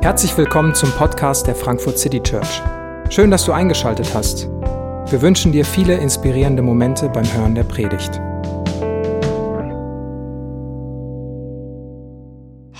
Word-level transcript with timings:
Herzlich 0.00 0.38
willkommen 0.38 0.76
zum 0.76 0.92
Podcast 0.92 1.48
der 1.48 1.56
Frankfurt 1.56 1.98
City 1.98 2.22
Church. 2.22 2.62
Schön, 3.10 3.32
dass 3.32 3.44
du 3.44 3.52
eingeschaltet 3.52 4.14
hast. 4.14 4.46
Wir 4.46 5.20
wünschen 5.20 5.50
dir 5.50 5.64
viele 5.64 5.94
inspirierende 5.96 6.62
Momente 6.62 7.08
beim 7.08 7.30
Hören 7.30 7.56
der 7.56 7.64
Predigt. 7.64 8.20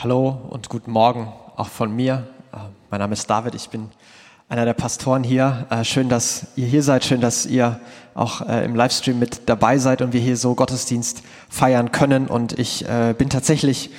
Hallo 0.01 0.39
und 0.49 0.69
guten 0.69 0.93
Morgen 0.93 1.33
auch 1.57 1.69
von 1.69 1.95
mir. 1.95 2.29
Äh, 2.53 2.59
mein 2.89 3.01
Name 3.01 3.15
ist 3.15 3.29
David, 3.29 3.57
ich 3.57 3.69
bin 3.69 3.89
einer 4.49 4.65
der 4.65 4.75
Pastoren 4.75 5.25
hier. 5.25 5.67
Äh, 5.71 5.83
schön, 5.83 6.09
dass 6.09 6.47
ihr 6.55 6.69
hier 6.69 6.85
seid, 6.85 7.05
schön, 7.05 7.21
dass 7.21 7.47
ihr 7.47 7.81
auch 8.15 8.49
äh, 8.49 8.65
im 8.65 8.77
Livestream 8.77 9.19
mit 9.19 9.43
dabei 9.47 9.79
seid 9.79 10.03
und 10.03 10.13
wir 10.13 10.21
hier 10.21 10.37
so 10.37 10.55
Gottesdienst 10.55 11.25
feiern 11.49 11.91
können. 11.91 12.29
Und 12.29 12.57
ich 12.59 12.87
bin 13.19 13.29
tatsächlich 13.29 13.91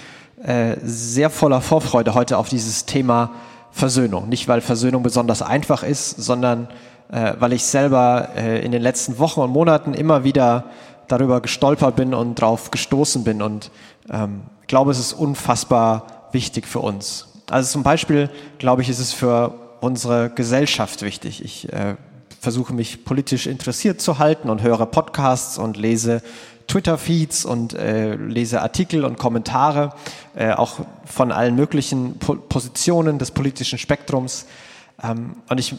äh, 0.44 0.78
sehr 0.84 1.30
voller 1.30 1.62
Vorfreude 1.62 2.14
heute 2.14 2.38
auf 2.38 2.50
dieses 2.50 2.86
Thema 2.86 3.32
Versöhnung. 3.72 4.30
Nicht, 4.30 4.48
weil 4.48 4.62
Versöhnung 4.62 5.04
besonders 5.04 5.42
einfach 5.42 5.84
ist, 5.84 6.12
sondern 6.12 6.68
äh, 7.12 7.34
weil 7.40 7.54
ich 7.54 7.64
selber 7.64 8.30
äh, 8.36 8.64
in 8.64 8.72
den 8.72 8.82
letzten 8.82 9.20
Wochen 9.20 9.42
und 9.42 9.52
Monaten 9.52 9.94
immer 9.94 10.24
wieder 10.24 10.66
darüber 11.08 11.42
gestolpert 11.42 11.96
bin 11.96 12.14
und 12.14 12.36
drauf 12.36 12.72
gestoßen 12.72 13.24
bin 13.24 13.42
und 13.42 13.72
ähm, 14.10 14.42
glaube, 14.68 14.92
es 14.92 15.00
ist 15.00 15.14
unfassbar 15.14 16.30
wichtig 16.32 16.68
für 16.68 16.80
uns. 16.80 17.28
Also 17.50 17.72
zum 17.72 17.84
Beispiel, 17.84 18.30
glaube 18.60 18.82
ich, 18.84 18.90
ist 18.90 19.00
es 19.00 19.12
für 19.12 19.54
unsere 19.82 20.30
Gesellschaft 20.30 21.02
wichtig. 21.02 21.44
Ich 21.44 21.72
äh, 21.74 21.96
versuche 22.40 22.74
mich 22.74 23.04
politisch 23.04 23.48
interessiert 23.48 24.02
zu 24.02 24.20
halten 24.20 24.50
und 24.50 24.62
höre 24.62 24.86
Podcasts 24.86 25.58
und 25.58 25.78
lese 25.78 26.22
Twitter-Feeds 26.70 27.44
und 27.44 27.74
äh, 27.74 28.16
lese 28.16 28.62
Artikel 28.62 29.04
und 29.04 29.18
Kommentare, 29.18 29.94
äh, 30.36 30.54
auch 30.54 30.80
von 31.04 31.32
allen 31.32 31.56
möglichen 31.56 32.18
po 32.20 32.36
Positionen 32.36 33.20
des 33.20 33.32
politischen 33.32 33.78
Spektrums. 33.78 34.46
Ähm, 35.04 35.36
und 35.50 35.60
ich 35.60 35.76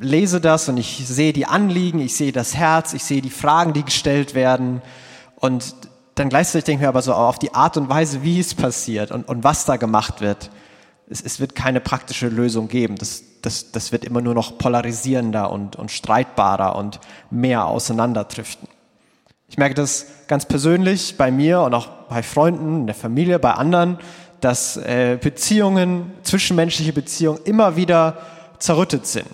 lese 0.00 0.40
das 0.40 0.68
und 0.68 0.78
ich 0.78 1.06
sehe 1.06 1.32
die 1.32 1.46
Anliegen, 1.46 2.00
ich 2.00 2.16
sehe 2.16 2.32
das 2.32 2.56
Herz, 2.56 2.94
ich 2.94 3.04
sehe 3.04 3.22
die 3.22 3.30
Fragen, 3.30 3.72
die 3.72 3.84
gestellt 3.84 4.34
werden. 4.34 4.82
Und 5.36 5.74
dann 6.14 6.30
gleichzeitig 6.30 6.64
denke 6.64 6.80
ich 6.80 6.82
mir 6.82 6.88
aber 6.88 7.02
so 7.02 7.14
auf 7.14 7.38
die 7.38 7.54
Art 7.54 7.76
und 7.76 7.88
Weise, 7.88 8.22
wie 8.22 8.40
es 8.40 8.54
passiert 8.54 9.12
und, 9.12 9.28
und 9.28 9.44
was 9.44 9.66
da 9.66 9.76
gemacht 9.76 10.20
wird. 10.20 10.50
Es, 11.08 11.20
es 11.20 11.38
wird 11.38 11.54
keine 11.54 11.80
praktische 11.80 12.28
Lösung 12.28 12.68
geben. 12.68 12.96
Das, 12.96 13.22
das, 13.42 13.72
das 13.72 13.92
wird 13.92 14.04
immer 14.04 14.22
nur 14.22 14.34
noch 14.34 14.56
polarisierender 14.56 15.50
und, 15.52 15.76
und 15.76 15.90
streitbarer 15.90 16.76
und 16.76 17.00
mehr 17.30 17.66
auseinanderdriften. 17.66 18.68
Ich 19.50 19.58
merke 19.58 19.74
das 19.74 20.06
ganz 20.28 20.46
persönlich 20.46 21.16
bei 21.18 21.32
mir 21.32 21.60
und 21.62 21.74
auch 21.74 21.88
bei 22.08 22.22
Freunden, 22.22 22.82
in 22.82 22.86
der 22.86 22.94
Familie, 22.94 23.40
bei 23.40 23.52
anderen, 23.52 23.98
dass 24.40 24.76
äh, 24.76 25.18
Beziehungen, 25.20 26.12
zwischenmenschliche 26.22 26.92
Beziehungen 26.92 27.40
immer 27.44 27.74
wieder 27.74 28.18
zerrüttet 28.60 29.08
sind. 29.08 29.26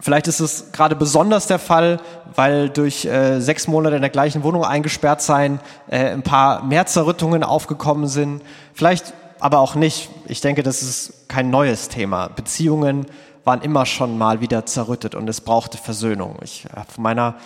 Vielleicht 0.00 0.28
ist 0.28 0.38
es 0.38 0.70
gerade 0.70 0.94
besonders 0.94 1.48
der 1.48 1.58
Fall, 1.58 2.00
weil 2.36 2.70
durch 2.70 3.04
äh, 3.06 3.40
sechs 3.40 3.66
Monate 3.66 3.96
in 3.96 4.02
der 4.02 4.10
gleichen 4.10 4.44
Wohnung 4.44 4.64
eingesperrt 4.64 5.20
sein 5.20 5.58
äh, 5.88 6.10
ein 6.10 6.22
paar 6.22 6.62
mehr 6.62 6.86
Zerrüttungen 6.86 7.42
aufgekommen 7.42 8.06
sind. 8.06 8.40
Vielleicht 8.72 9.12
aber 9.40 9.58
auch 9.58 9.74
nicht. 9.74 10.10
Ich 10.26 10.40
denke, 10.40 10.62
das 10.62 10.82
ist 10.82 11.28
kein 11.28 11.50
neues 11.50 11.88
Thema. 11.88 12.28
Beziehungen 12.28 13.06
waren 13.48 13.62
immer 13.62 13.86
schon 13.86 14.18
mal 14.18 14.42
wieder 14.42 14.66
zerrüttet 14.66 15.14
und 15.14 15.26
es 15.26 15.40
brauchte 15.40 15.78
Versöhnung. 15.78 16.36
Ich 16.42 16.66
habe 16.70 16.92
von 16.92 17.02
meiner 17.02 17.36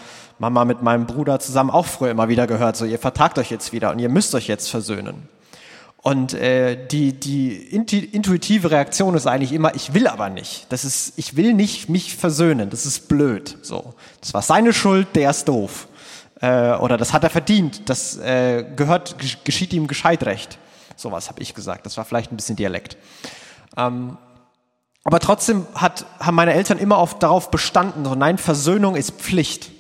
Mama 0.41 0.65
mit 0.65 0.83
meinem 0.83 1.07
Bruder 1.07 1.39
zusammen 1.39 1.71
auch 1.71 1.87
früher 1.87 2.11
immer 2.11 2.29
wieder 2.29 2.49
gehört, 2.49 2.77
so 2.77 2.85
ihr 2.85 2.99
vertragt 2.99 3.39
euch 3.39 3.53
jetzt 3.53 3.73
wieder 3.73 3.93
und 3.93 4.01
ihr 4.01 4.09
müsst 4.09 4.35
euch 4.35 4.49
jetzt 4.49 4.69
versöhnen. 4.69 5.29
Und 5.99 6.35
äh, 6.35 6.89
die, 6.89 7.13
die 7.13 7.55
intuitive 7.55 8.73
Reaktion 8.73 9.15
ist 9.15 9.29
eigentlich 9.29 9.53
immer, 9.53 9.77
ich 9.77 9.95
will 9.95 10.09
aber 10.09 10.29
nicht. 10.29 10.67
Das 10.71 10.85
ist, 10.85 11.13
ich 11.17 11.37
will 11.37 11.55
nicht 11.55 11.89
mich 11.89 12.17
versöhnen. 12.17 12.69
Das 12.69 12.85
ist 12.85 13.07
blöd. 13.07 13.59
So, 13.63 13.95
das 14.21 14.35
war 14.35 14.43
seine 14.43 14.73
Schuld, 14.73 15.07
der 15.15 15.31
ist 15.31 15.47
doof. 15.47 15.87
Äh, 16.41 16.73
oder 16.79 16.97
das 16.97 17.13
hat 17.13 17.23
er 17.23 17.31
verdient. 17.31 17.89
Das 17.89 18.17
äh, 18.17 18.65
gehört, 18.75 19.15
geschieht 19.45 19.73
ihm 19.73 19.87
gescheit 19.87 20.25
recht. 20.25 20.59
Sowas 20.97 21.29
habe 21.29 21.41
ich 21.41 21.55
gesagt. 21.55 21.87
Das 21.87 21.97
war 21.97 22.05
vielleicht 22.05 22.33
ein 22.33 22.37
bisschen 22.37 22.57
Dialekt. 22.57 22.97
Ähm, 23.77 24.17
aber 25.05 25.19
trotzdem 25.19 25.67
hat, 25.75 26.07
haben 26.21 26.37
meine 26.37 26.55
Eltern 26.55 26.79
immer 26.79 26.99
oft 26.99 27.23
darauf 27.23 27.51
bestanden, 27.51 28.05
so 28.05 28.15
nein, 28.15 28.39
Versöhnung 28.39 28.95
ist 28.95 29.13
Pflicht. 29.13 29.71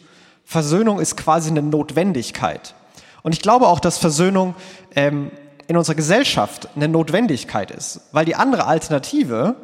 Versöhnung 0.44 0.98
ist 0.98 1.16
quasi 1.16 1.50
eine 1.50 1.62
Notwendigkeit. 1.62 2.74
Und 3.22 3.32
ich 3.32 3.40
glaube 3.40 3.68
auch, 3.68 3.78
dass 3.78 3.98
Versöhnung 3.98 4.54
ähm, 4.96 5.30
in 5.68 5.76
unserer 5.76 5.94
Gesellschaft 5.94 6.68
eine 6.74 6.88
Notwendigkeit 6.88 7.70
ist, 7.70 8.00
weil 8.12 8.24
die 8.24 8.34
andere 8.34 8.66
Alternative, 8.66 9.54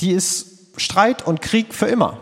die 0.00 0.12
ist 0.12 0.80
Streit 0.80 1.26
und 1.26 1.42
Krieg 1.42 1.74
für 1.74 1.86
immer. 1.86 2.18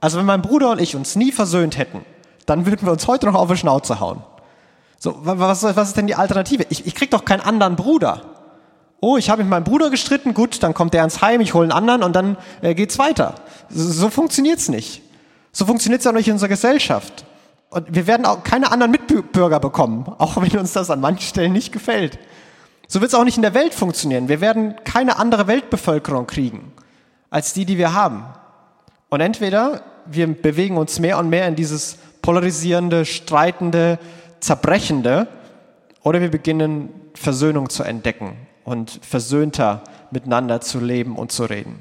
Also 0.00 0.18
wenn 0.18 0.26
mein 0.26 0.42
Bruder 0.42 0.70
und 0.70 0.80
ich 0.80 0.96
uns 0.96 1.16
nie 1.16 1.32
versöhnt 1.32 1.78
hätten, 1.78 2.04
dann 2.46 2.66
würden 2.66 2.86
wir 2.86 2.92
uns 2.92 3.06
heute 3.06 3.26
noch 3.26 3.34
auf 3.34 3.50
die 3.50 3.56
Schnauze 3.56 4.00
hauen. 4.00 4.22
So, 4.98 5.16
was, 5.22 5.62
was 5.62 5.88
ist 5.88 5.96
denn 5.96 6.06
die 6.06 6.14
Alternative? 6.14 6.64
Ich, 6.70 6.86
ich 6.86 6.94
krieg 6.94 7.10
doch 7.10 7.24
keinen 7.24 7.40
anderen 7.40 7.76
Bruder. 7.76 8.33
Oh, 9.06 9.18
ich 9.18 9.28
habe 9.28 9.42
mit 9.42 9.50
meinem 9.50 9.64
Bruder 9.64 9.90
gestritten, 9.90 10.32
gut, 10.32 10.62
dann 10.62 10.72
kommt 10.72 10.94
der 10.94 11.04
ins 11.04 11.20
Heim, 11.20 11.42
ich 11.42 11.52
hole 11.52 11.64
einen 11.64 11.72
anderen 11.72 12.02
und 12.02 12.16
dann 12.16 12.38
äh, 12.62 12.74
geht's 12.74 12.98
weiter. 12.98 13.34
So, 13.68 13.86
so 13.86 14.08
funktioniert's 14.08 14.70
nicht. 14.70 15.02
So 15.52 15.66
funktioniert's 15.66 16.06
auch 16.06 16.12
nicht 16.12 16.28
in 16.28 16.32
unserer 16.32 16.48
Gesellschaft. 16.48 17.26
Und 17.68 17.94
wir 17.94 18.06
werden 18.06 18.24
auch 18.24 18.42
keine 18.44 18.72
anderen 18.72 18.92
Mitbürger 18.92 19.60
bekommen, 19.60 20.06
auch 20.18 20.40
wenn 20.40 20.58
uns 20.58 20.72
das 20.72 20.88
an 20.88 21.02
manchen 21.02 21.20
Stellen 21.20 21.52
nicht 21.52 21.70
gefällt. 21.70 22.18
So 22.88 23.02
wird 23.02 23.10
es 23.10 23.14
auch 23.14 23.24
nicht 23.24 23.36
in 23.36 23.42
der 23.42 23.52
Welt 23.52 23.74
funktionieren. 23.74 24.30
Wir 24.30 24.40
werden 24.40 24.74
keine 24.84 25.18
andere 25.18 25.48
Weltbevölkerung 25.48 26.26
kriegen 26.26 26.72
als 27.28 27.52
die, 27.52 27.66
die 27.66 27.76
wir 27.76 27.92
haben. 27.92 28.24
Und 29.10 29.20
entweder 29.20 29.82
wir 30.06 30.28
bewegen 30.28 30.78
uns 30.78 30.98
mehr 30.98 31.18
und 31.18 31.28
mehr 31.28 31.46
in 31.46 31.56
dieses 31.56 31.98
polarisierende, 32.22 33.04
streitende, 33.04 33.98
zerbrechende, 34.40 35.28
oder 36.02 36.22
wir 36.22 36.30
beginnen 36.30 36.88
Versöhnung 37.12 37.68
zu 37.68 37.82
entdecken 37.82 38.38
und 38.64 39.00
versöhnter 39.02 39.82
miteinander 40.10 40.60
zu 40.60 40.80
leben 40.80 41.16
und 41.16 41.32
zu 41.32 41.44
reden. 41.44 41.80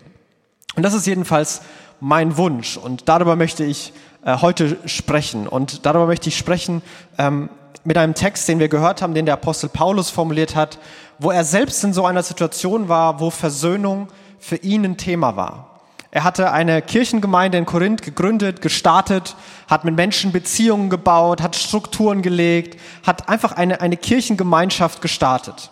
Und 0.75 0.83
das 0.83 0.93
ist 0.93 1.07
jedenfalls 1.07 1.61
mein 1.99 2.37
Wunsch 2.37 2.77
und 2.77 3.07
darüber 3.07 3.35
möchte 3.35 3.63
ich 3.63 3.93
äh, 4.25 4.37
heute 4.41 4.77
sprechen. 4.85 5.47
Und 5.47 5.85
darüber 5.85 6.05
möchte 6.05 6.29
ich 6.29 6.37
sprechen 6.37 6.81
ähm, 7.17 7.49
mit 7.83 7.97
einem 7.97 8.13
Text, 8.13 8.47
den 8.47 8.59
wir 8.59 8.69
gehört 8.69 9.01
haben, 9.01 9.13
den 9.13 9.25
der 9.25 9.33
Apostel 9.35 9.69
Paulus 9.69 10.09
formuliert 10.09 10.55
hat, 10.55 10.79
wo 11.19 11.31
er 11.31 11.43
selbst 11.43 11.83
in 11.83 11.93
so 11.93 12.05
einer 12.05 12.23
Situation 12.23 12.87
war, 12.89 13.19
wo 13.19 13.29
Versöhnung 13.29 14.07
für 14.39 14.57
ihn 14.57 14.85
ein 14.85 14.97
Thema 14.97 15.35
war. 15.35 15.69
Er 16.11 16.23
hatte 16.23 16.51
eine 16.51 16.81
Kirchengemeinde 16.81 17.57
in 17.57 17.65
Korinth 17.65 18.03
gegründet, 18.03 18.61
gestartet, 18.61 19.35
hat 19.67 19.83
mit 19.83 19.95
Menschen 19.95 20.31
Beziehungen 20.31 20.89
gebaut, 20.89 21.41
hat 21.41 21.55
Strukturen 21.55 22.21
gelegt, 22.21 22.79
hat 23.05 23.27
einfach 23.29 23.53
eine, 23.53 23.81
eine 23.81 23.97
Kirchengemeinschaft 23.97 25.01
gestartet. 25.01 25.71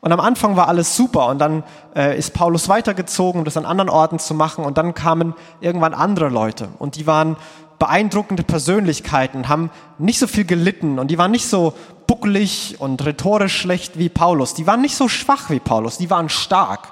Und 0.00 0.12
am 0.12 0.20
Anfang 0.20 0.56
war 0.56 0.68
alles 0.68 0.96
super 0.96 1.26
und 1.26 1.38
dann 1.38 1.64
äh, 1.96 2.16
ist 2.16 2.32
Paulus 2.32 2.68
weitergezogen, 2.68 3.40
um 3.40 3.44
das 3.44 3.56
an 3.56 3.66
anderen 3.66 3.90
Orten 3.90 4.18
zu 4.18 4.34
machen 4.34 4.64
und 4.64 4.78
dann 4.78 4.94
kamen 4.94 5.34
irgendwann 5.60 5.94
andere 5.94 6.28
Leute 6.28 6.68
und 6.78 6.96
die 6.96 7.06
waren 7.06 7.36
beeindruckende 7.78 8.42
Persönlichkeiten, 8.42 9.48
haben 9.48 9.70
nicht 9.98 10.18
so 10.18 10.26
viel 10.26 10.44
gelitten 10.44 10.98
und 10.98 11.10
die 11.10 11.18
waren 11.18 11.30
nicht 11.30 11.48
so 11.48 11.74
bucklig 12.06 12.76
und 12.78 13.04
rhetorisch 13.04 13.56
schlecht 13.56 13.98
wie 13.98 14.08
Paulus. 14.08 14.54
Die 14.54 14.66
waren 14.66 14.80
nicht 14.80 14.96
so 14.96 15.08
schwach 15.08 15.50
wie 15.50 15.60
Paulus, 15.60 15.98
die 15.98 16.10
waren 16.10 16.28
stark. 16.28 16.88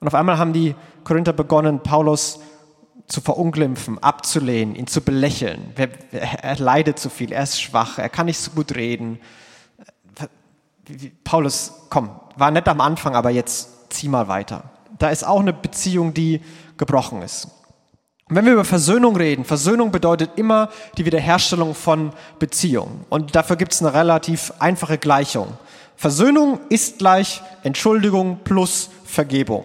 Und 0.00 0.08
auf 0.08 0.14
einmal 0.14 0.38
haben 0.38 0.52
die 0.52 0.74
Korinther 1.04 1.32
begonnen, 1.32 1.80
Paulus 1.80 2.40
zu 3.06 3.20
verunglimpfen, 3.20 3.98
abzulehnen, 4.02 4.74
ihn 4.74 4.86
zu 4.86 5.00
belächeln. 5.00 5.74
Er, 6.12 6.56
leidet 6.58 6.98
zu 6.98 7.10
viel, 7.10 7.32
er 7.32 7.42
ist 7.42 7.60
schwach, 7.60 7.98
er 7.98 8.08
kann 8.08 8.26
nicht 8.26 8.38
so 8.38 8.52
gut 8.52 8.74
reden. 8.74 9.18
Paulus, 11.24 11.72
komm, 11.90 12.10
war 12.36 12.50
nett 12.50 12.68
am 12.68 12.80
Anfang, 12.80 13.14
aber 13.14 13.30
jetzt 13.30 13.92
zieh 13.92 14.08
mal 14.08 14.28
weiter. 14.28 14.64
Da 14.98 15.08
ist 15.08 15.24
auch 15.24 15.40
eine 15.40 15.52
Beziehung, 15.52 16.14
die 16.14 16.40
gebrochen 16.76 17.22
ist. 17.22 17.48
Und 18.28 18.36
wenn 18.36 18.44
wir 18.44 18.52
über 18.52 18.64
Versöhnung 18.64 19.16
reden, 19.16 19.44
Versöhnung 19.44 19.90
bedeutet 19.90 20.30
immer 20.36 20.68
die 20.96 21.04
Wiederherstellung 21.04 21.74
von 21.74 22.12
Beziehungen. 22.38 23.04
Und 23.10 23.34
dafür 23.34 23.56
gibt 23.56 23.72
es 23.72 23.82
eine 23.82 23.92
relativ 23.92 24.52
einfache 24.60 24.98
Gleichung. 24.98 25.48
Versöhnung 25.96 26.60
ist 26.68 26.98
gleich 26.98 27.42
Entschuldigung 27.64 28.38
plus 28.44 28.90
Vergebung. 29.04 29.64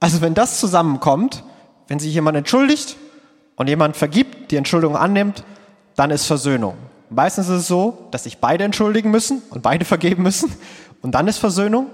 Also 0.00 0.20
wenn 0.20 0.34
das 0.34 0.58
zusammenkommt, 0.60 1.44
wenn 1.86 1.98
sich 1.98 2.12
jemand 2.12 2.36
entschuldigt 2.36 2.96
und 3.54 3.68
jemand 3.68 3.96
vergibt, 3.96 4.50
die 4.50 4.56
Entschuldigung 4.56 4.96
annimmt, 4.96 5.44
dann 5.94 6.10
ist 6.10 6.26
Versöhnung. 6.26 6.76
Meistens 7.10 7.48
ist 7.48 7.60
es 7.60 7.66
so, 7.68 8.08
dass 8.10 8.24
sich 8.24 8.38
beide 8.38 8.64
entschuldigen 8.64 9.10
müssen 9.10 9.42
und 9.50 9.62
beide 9.62 9.84
vergeben 9.86 10.22
müssen 10.22 10.52
und 11.02 11.12
dann 11.14 11.28
ist 11.28 11.38
Versöhnung. 11.38 11.86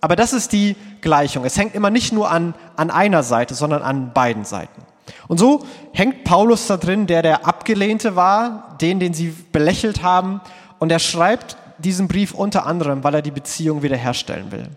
Aber 0.00 0.16
das 0.16 0.32
ist 0.32 0.52
die 0.52 0.76
Gleichung. 1.02 1.44
Es 1.44 1.58
hängt 1.58 1.74
immer 1.74 1.90
nicht 1.90 2.12
nur 2.12 2.30
an, 2.30 2.54
an 2.76 2.90
einer 2.90 3.22
Seite, 3.22 3.54
sondern 3.54 3.82
an 3.82 4.12
beiden 4.12 4.44
Seiten. 4.44 4.82
Und 5.28 5.38
so 5.38 5.66
hängt 5.92 6.24
Paulus 6.24 6.66
da 6.66 6.76
drin, 6.76 7.06
der 7.06 7.22
der 7.22 7.46
Abgelehnte 7.46 8.16
war, 8.16 8.76
den, 8.80 9.00
den 9.00 9.12
sie 9.12 9.34
belächelt 9.52 10.02
haben. 10.02 10.40
Und 10.78 10.90
er 10.90 10.98
schreibt 10.98 11.56
diesen 11.78 12.08
Brief 12.08 12.32
unter 12.32 12.66
anderem, 12.66 13.04
weil 13.04 13.14
er 13.14 13.22
die 13.22 13.30
Beziehung 13.30 13.82
wiederherstellen 13.82 14.52
will. 14.52 14.68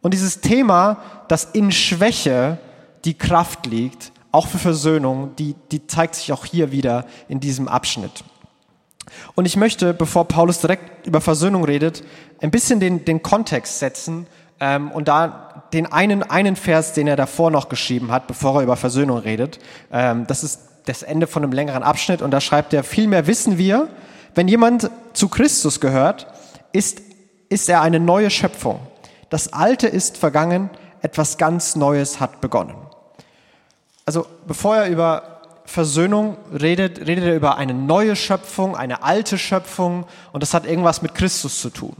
Und 0.00 0.12
dieses 0.12 0.40
Thema, 0.40 0.98
dass 1.28 1.44
in 1.44 1.72
Schwäche 1.72 2.58
die 3.04 3.14
Kraft 3.14 3.66
liegt, 3.66 4.12
auch 4.32 4.48
für 4.48 4.58
Versöhnung, 4.58 5.36
die, 5.36 5.54
die 5.70 5.86
zeigt 5.86 6.16
sich 6.16 6.32
auch 6.32 6.44
hier 6.44 6.72
wieder 6.72 7.06
in 7.28 7.40
diesem 7.40 7.68
Abschnitt. 7.68 8.24
Und 9.34 9.46
ich 9.46 9.56
möchte, 9.56 9.94
bevor 9.94 10.26
Paulus 10.26 10.60
direkt 10.60 11.06
über 11.06 11.20
Versöhnung 11.20 11.64
redet, 11.64 12.04
ein 12.40 12.50
bisschen 12.50 12.80
den, 12.80 13.04
den 13.04 13.22
Kontext 13.22 13.78
setzen 13.78 14.26
ähm, 14.60 14.90
und 14.90 15.08
da 15.08 15.64
den 15.72 15.86
einen, 15.86 16.22
einen 16.22 16.56
Vers, 16.56 16.92
den 16.92 17.06
er 17.06 17.16
davor 17.16 17.50
noch 17.50 17.68
geschrieben 17.68 18.12
hat, 18.12 18.26
bevor 18.26 18.56
er 18.56 18.62
über 18.62 18.76
Versöhnung 18.76 19.18
redet. 19.18 19.58
Ähm, 19.92 20.26
das 20.26 20.44
ist 20.44 20.60
das 20.86 21.02
Ende 21.02 21.26
von 21.26 21.42
einem 21.42 21.52
längeren 21.52 21.82
Abschnitt 21.82 22.22
und 22.22 22.30
da 22.30 22.40
schreibt 22.40 22.72
er, 22.74 22.84
vielmehr 22.84 23.26
wissen 23.26 23.58
wir, 23.58 23.88
wenn 24.34 24.48
jemand 24.48 24.90
zu 25.12 25.28
Christus 25.28 25.80
gehört, 25.80 26.26
ist, 26.72 27.00
ist 27.48 27.68
er 27.68 27.82
eine 27.82 28.00
neue 28.00 28.30
Schöpfung. 28.30 28.80
Das 29.30 29.52
Alte 29.52 29.86
ist 29.86 30.18
vergangen, 30.18 30.70
etwas 31.02 31.38
ganz 31.38 31.76
Neues 31.76 32.20
hat 32.20 32.40
begonnen. 32.40 32.76
Also 34.06 34.26
bevor 34.46 34.76
er 34.76 34.88
über 34.88 35.33
Versöhnung 35.64 36.36
redet, 36.52 37.06
redet 37.06 37.24
er 37.24 37.34
über 37.34 37.56
eine 37.56 37.74
neue 37.74 38.16
Schöpfung, 38.16 38.76
eine 38.76 39.02
alte 39.02 39.38
Schöpfung 39.38 40.06
und 40.32 40.42
das 40.42 40.54
hat 40.54 40.66
irgendwas 40.66 41.02
mit 41.02 41.14
Christus 41.14 41.60
zu 41.60 41.70
tun. 41.70 41.96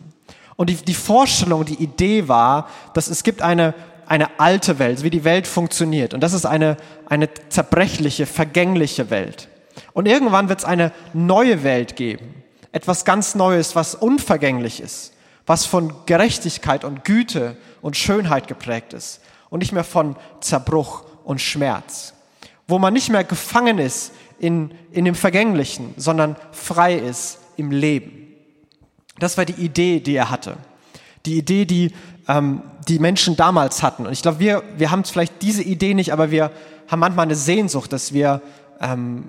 Und 0.56 0.70
die, 0.70 0.76
die 0.76 0.94
Vorstellung, 0.94 1.64
die 1.64 1.82
Idee 1.82 2.28
war, 2.28 2.68
dass 2.92 3.08
es 3.08 3.22
gibt 3.22 3.42
eine, 3.42 3.74
eine 4.06 4.38
alte 4.38 4.78
Welt, 4.78 5.02
wie 5.02 5.10
die 5.10 5.24
Welt 5.24 5.46
funktioniert. 5.46 6.14
Und 6.14 6.20
das 6.20 6.32
ist 6.32 6.46
eine, 6.46 6.76
eine 7.06 7.28
zerbrechliche, 7.48 8.26
vergängliche 8.26 9.10
Welt. 9.10 9.48
Und 9.92 10.06
irgendwann 10.06 10.48
wird 10.48 10.60
es 10.60 10.64
eine 10.64 10.92
neue 11.12 11.64
Welt 11.64 11.96
geben. 11.96 12.42
Etwas 12.70 13.04
ganz 13.04 13.34
Neues, 13.34 13.74
was 13.74 13.94
unvergänglich 13.94 14.80
ist, 14.80 15.12
was 15.46 15.66
von 15.66 15.92
Gerechtigkeit 16.06 16.84
und 16.84 17.04
Güte 17.04 17.56
und 17.82 17.96
Schönheit 17.96 18.46
geprägt 18.46 18.92
ist 18.92 19.20
und 19.50 19.60
nicht 19.60 19.72
mehr 19.72 19.84
von 19.84 20.16
Zerbruch 20.40 21.04
und 21.24 21.40
Schmerz. 21.40 22.14
Wo 22.66 22.78
man 22.78 22.94
nicht 22.94 23.10
mehr 23.10 23.24
gefangen 23.24 23.78
ist 23.78 24.12
in, 24.38 24.72
in 24.90 25.04
dem 25.04 25.14
Vergänglichen, 25.14 25.94
sondern 25.96 26.36
frei 26.52 26.94
ist 26.94 27.38
im 27.56 27.70
Leben. 27.70 28.34
Das 29.18 29.36
war 29.36 29.44
die 29.44 29.64
Idee, 29.64 30.00
die 30.00 30.16
er 30.16 30.30
hatte. 30.30 30.56
Die 31.26 31.38
Idee, 31.38 31.64
die 31.64 31.92
ähm, 32.28 32.62
die 32.88 32.98
Menschen 32.98 33.36
damals 33.36 33.82
hatten. 33.82 34.06
Und 34.06 34.12
ich 34.12 34.22
glaube, 34.22 34.40
wir, 34.40 34.62
wir 34.76 34.90
haben 34.90 35.04
vielleicht 35.04 35.42
diese 35.42 35.62
Idee 35.62 35.94
nicht, 35.94 36.12
aber 36.12 36.30
wir 36.30 36.50
haben 36.88 37.00
manchmal 37.00 37.24
eine 37.24 37.34
Sehnsucht, 37.34 37.92
dass 37.92 38.12
wir 38.12 38.42
ähm, 38.80 39.28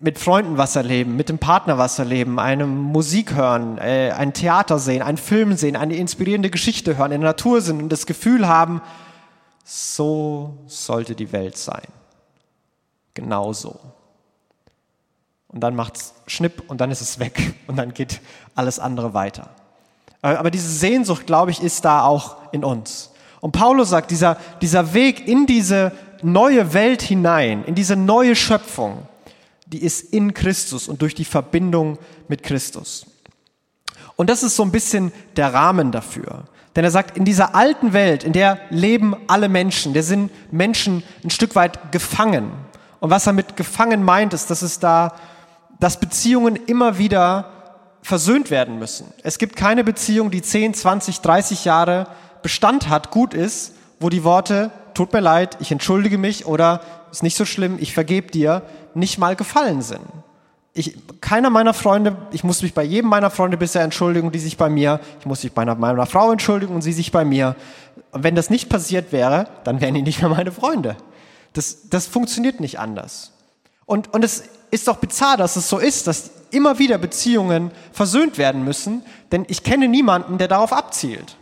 mit 0.00 0.18
Freunden 0.18 0.58
was 0.58 0.76
erleben, 0.76 1.16
mit 1.16 1.28
dem 1.28 1.38
Partner 1.38 1.78
was 1.78 1.98
erleben, 1.98 2.38
eine 2.38 2.66
Musik 2.66 3.34
hören, 3.34 3.78
äh, 3.78 4.12
ein 4.16 4.32
Theater 4.32 4.78
sehen, 4.78 5.02
einen 5.02 5.18
Film 5.18 5.56
sehen, 5.56 5.76
eine 5.76 5.96
inspirierende 5.96 6.50
Geschichte 6.50 6.96
hören, 6.96 7.12
in 7.12 7.20
der 7.20 7.30
Natur 7.30 7.60
sind 7.60 7.82
und 7.82 7.88
das 7.90 8.06
Gefühl 8.06 8.46
haben, 8.46 8.80
so 9.64 10.56
sollte 10.66 11.14
die 11.14 11.32
Welt 11.32 11.56
sein. 11.56 11.82
Genau 13.18 13.52
so 13.52 13.78
und 15.48 15.60
dann 15.60 15.74
macht 15.74 15.96
es 15.96 16.14
Schnipp 16.26 16.62
und 16.68 16.80
dann 16.80 16.90
ist 16.90 17.00
es 17.00 17.18
weg 17.18 17.54
und 17.66 17.76
dann 17.76 17.92
geht 17.92 18.20
alles 18.54 18.78
andere 18.78 19.14
weiter. 19.14 19.50
Äh, 20.22 20.28
aber 20.28 20.50
diese 20.50 20.68
Sehnsucht, 20.68 21.26
glaube 21.26 21.50
ich, 21.50 21.62
ist 21.62 21.84
da 21.84 22.04
auch 22.04 22.36
in 22.52 22.64
uns. 22.64 23.10
Und 23.40 23.52
Paulus 23.52 23.90
sagt, 23.90 24.10
dieser, 24.10 24.36
dieser 24.60 24.94
Weg 24.94 25.26
in 25.26 25.46
diese 25.46 25.92
neue 26.22 26.74
Welt 26.74 27.02
hinein, 27.02 27.64
in 27.64 27.74
diese 27.74 27.94
neue 27.94 28.34
Schöpfung, 28.34 29.06
die 29.66 29.82
ist 29.82 30.12
in 30.12 30.34
Christus 30.34 30.88
und 30.88 31.02
durch 31.02 31.14
die 31.14 31.24
Verbindung 31.24 31.98
mit 32.26 32.42
Christus. 32.42 33.06
Und 34.16 34.28
das 34.28 34.42
ist 34.42 34.56
so 34.56 34.64
ein 34.64 34.72
bisschen 34.72 35.12
der 35.36 35.54
Rahmen 35.54 35.92
dafür. 35.92 36.44
Denn 36.74 36.84
er 36.84 36.90
sagt, 36.90 37.16
in 37.16 37.24
dieser 37.24 37.54
alten 37.54 37.92
Welt, 37.92 38.24
in 38.24 38.32
der 38.32 38.58
leben 38.70 39.14
alle 39.28 39.48
Menschen, 39.48 39.92
der 39.92 40.02
sind 40.02 40.30
Menschen 40.52 41.04
ein 41.22 41.30
Stück 41.30 41.54
weit 41.54 41.92
gefangen. 41.92 42.50
Und 43.00 43.10
was 43.10 43.26
er 43.26 43.32
mit 43.32 43.56
gefangen 43.56 44.02
meint, 44.02 44.34
ist, 44.34 44.50
dass 44.50 44.62
es 44.62 44.78
da 44.78 45.14
dass 45.80 46.00
Beziehungen 46.00 46.56
immer 46.56 46.98
wieder 46.98 47.46
versöhnt 48.02 48.50
werden 48.50 48.78
müssen. 48.78 49.12
Es 49.22 49.38
gibt 49.38 49.56
keine 49.56 49.84
Beziehung, 49.84 50.30
die 50.30 50.42
10, 50.42 50.74
20, 50.74 51.20
30 51.20 51.64
Jahre 51.64 52.06
Bestand 52.42 52.88
hat, 52.88 53.10
gut 53.10 53.34
ist, 53.34 53.74
wo 54.00 54.08
die 54.08 54.24
Worte 54.24 54.70
tut 54.94 55.12
mir 55.12 55.20
leid, 55.20 55.56
ich 55.60 55.70
entschuldige 55.70 56.18
mich 56.18 56.46
oder 56.46 56.80
ist 57.10 57.22
nicht 57.22 57.36
so 57.36 57.44
schlimm, 57.44 57.76
ich 57.80 57.92
vergebe 57.92 58.30
dir, 58.30 58.62
nicht 58.94 59.18
mal 59.18 59.36
gefallen 59.36 59.82
sind. 59.82 60.00
Ich, 60.74 60.96
keiner 61.20 61.50
meiner 61.50 61.74
Freunde, 61.74 62.16
ich 62.30 62.44
muss 62.44 62.62
mich 62.62 62.74
bei 62.74 62.84
jedem 62.84 63.10
meiner 63.10 63.30
Freunde 63.30 63.56
bisher 63.56 63.82
entschuldigen, 63.82 64.30
die 64.30 64.38
sich 64.38 64.56
bei 64.56 64.68
mir, 64.68 65.00
ich 65.20 65.26
muss 65.26 65.42
mich 65.42 65.52
bei 65.52 65.64
meiner, 65.64 65.74
meiner 65.74 66.06
Frau 66.06 66.30
entschuldigen 66.30 66.74
und 66.74 66.82
sie 66.82 66.92
sich 66.92 67.10
bei 67.10 67.24
mir. 67.24 67.56
Und 68.12 68.22
wenn 68.22 68.34
das 68.34 68.50
nicht 68.50 68.68
passiert 68.68 69.12
wäre, 69.12 69.48
dann 69.64 69.80
wären 69.80 69.94
die 69.94 70.02
nicht 70.02 70.20
mehr 70.20 70.30
meine 70.30 70.52
Freunde. 70.52 70.96
Das, 71.52 71.88
das 71.88 72.06
funktioniert 72.06 72.60
nicht 72.60 72.78
anders. 72.78 73.32
Und, 73.86 74.12
und 74.12 74.24
es 74.24 74.44
ist 74.70 74.88
doch 74.88 74.96
bizarr, 74.96 75.36
dass 75.36 75.56
es 75.56 75.68
so 75.68 75.78
ist, 75.78 76.06
dass 76.06 76.30
immer 76.50 76.78
wieder 76.78 76.98
Beziehungen 76.98 77.70
versöhnt 77.92 78.38
werden 78.38 78.64
müssen, 78.64 79.02
denn 79.32 79.44
ich 79.48 79.62
kenne 79.62 79.88
niemanden, 79.88 80.38
der 80.38 80.48
darauf 80.48 80.72
abzielt. 80.72 81.36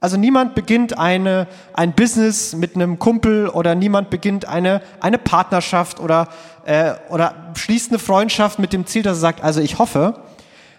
Also 0.00 0.18
niemand 0.18 0.54
beginnt 0.54 0.98
eine, 0.98 1.46
ein 1.72 1.94
Business 1.94 2.54
mit 2.54 2.74
einem 2.74 2.98
Kumpel 2.98 3.48
oder 3.48 3.74
niemand 3.74 4.10
beginnt 4.10 4.46
eine, 4.46 4.82
eine 5.00 5.16
Partnerschaft 5.16 5.98
oder, 5.98 6.28
äh, 6.66 6.92
oder 7.08 7.52
schließt 7.54 7.90
eine 7.90 7.98
Freundschaft 7.98 8.58
mit 8.58 8.74
dem 8.74 8.86
Ziel, 8.86 9.02
dass 9.02 9.16
er 9.16 9.20
sagt, 9.20 9.42
also 9.42 9.62
ich 9.62 9.78
hoffe, 9.78 10.20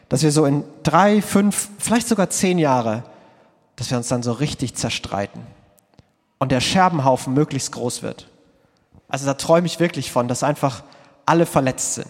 dass 0.09 0.21
wir 0.21 0.31
so 0.31 0.45
in 0.45 0.63
drei, 0.83 1.23
fünf, 1.23 1.69
vielleicht 1.79 2.07
sogar 2.07 2.29
zehn 2.29 2.59
Jahre, 2.59 3.03
dass 3.77 3.89
wir 3.89 3.97
uns 3.97 4.07
dann 4.09 4.21
so 4.21 4.31
richtig 4.31 4.75
zerstreiten 4.75 5.41
und 6.37 6.51
der 6.51 6.61
Scherbenhaufen 6.61 7.33
möglichst 7.33 7.71
groß 7.71 8.03
wird. 8.03 8.27
Also 9.07 9.25
da 9.25 9.33
träume 9.35 9.67
ich 9.67 9.79
wirklich 9.79 10.11
von, 10.11 10.27
dass 10.27 10.43
einfach 10.43 10.83
alle 11.25 11.45
verletzt 11.45 11.95
sind. 11.95 12.07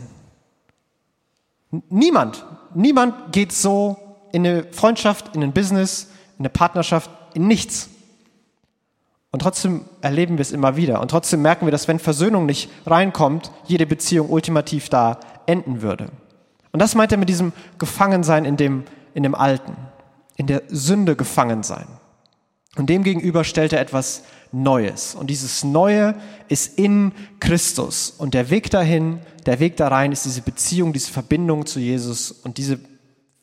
Niemand, 1.90 2.46
niemand 2.74 3.34
geht 3.34 3.52
so 3.52 3.98
in 4.32 4.46
eine 4.46 4.64
Freundschaft, 4.72 5.36
in 5.36 5.44
ein 5.44 5.54
Business, 5.54 6.10
in 6.38 6.46
eine 6.46 6.50
Partnerschaft, 6.50 7.10
in 7.34 7.48
nichts. 7.48 7.90
Und 9.32 9.42
trotzdem 9.42 9.84
erleben 10.02 10.38
wir 10.38 10.42
es 10.42 10.54
immer 10.54 10.78
wieder. 10.78 11.02
Und 11.02 11.12
trotzdem 11.12 11.42
merken 11.42 11.68
wir, 11.68 11.72
dass 11.72 11.88
wenn 11.88 12.00
Versöhnung 12.00 12.46
nicht 12.46 12.70
reinkommt, 12.86 13.52
jede 13.66 13.86
Beziehung 13.86 14.30
ultimativ 14.30 14.88
da 14.90 15.20
enden 15.46 15.82
würde. 15.82 16.08
Und 16.72 16.82
das 16.82 16.96
meint 16.96 17.12
er 17.12 17.18
mit 17.18 17.30
diesem 17.30 17.52
Gefangensein 17.78 18.46
in 18.46 18.58
dem, 18.58 18.84
in 19.14 19.24
dem 19.24 19.36
Alten, 19.36 19.76
in 20.38 20.48
der 20.48 20.64
Sünde 20.68 21.16
gefangen 21.16 21.64
sein. 21.64 21.86
Und 22.76 22.90
demgegenüber 22.90 23.44
stellt 23.44 23.74
er 23.74 23.80
etwas 23.80 24.24
Neues. 24.52 25.16
Und 25.16 25.30
dieses 25.30 25.64
Neue 25.64 26.16
ist 26.48 26.78
in 26.78 27.14
Christus. 27.40 28.14
Und 28.18 28.34
der 28.34 28.50
Weg 28.50 28.70
dahin, 28.70 29.20
der 29.46 29.60
Weg 29.60 29.78
da 29.78 29.88
rein 29.88 30.12
ist 30.12 30.26
diese 30.26 30.42
Beziehung, 30.42 30.94
diese 30.94 31.12
Verbindung 31.12 31.66
zu 31.66 31.80
Jesus 31.80 32.32
und 32.32 32.58
diese 32.58 32.80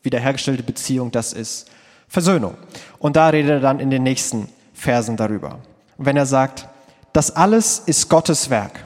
wiederhergestellte 0.01 0.63
Beziehung, 0.63 1.11
das 1.11 1.33
ist 1.33 1.67
Versöhnung. 2.07 2.55
Und 2.99 3.15
da 3.15 3.29
redet 3.29 3.51
er 3.51 3.59
dann 3.59 3.79
in 3.79 3.89
den 3.89 4.03
nächsten 4.03 4.49
Versen 4.73 5.17
darüber. 5.17 5.59
Und 5.97 6.05
wenn 6.05 6.17
er 6.17 6.25
sagt, 6.25 6.67
das 7.13 7.35
alles 7.35 7.79
ist 7.85 8.09
Gottes 8.09 8.49
Werk. 8.49 8.83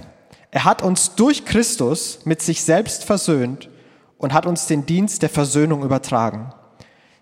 Er 0.51 0.65
hat 0.65 0.81
uns 0.81 1.15
durch 1.15 1.45
Christus 1.45 2.19
mit 2.25 2.41
sich 2.41 2.63
selbst 2.63 3.03
versöhnt 3.03 3.69
und 4.17 4.33
hat 4.33 4.45
uns 4.45 4.67
den 4.67 4.86
Dienst 4.86 5.21
der 5.21 5.29
Versöhnung 5.29 5.83
übertragen. 5.83 6.53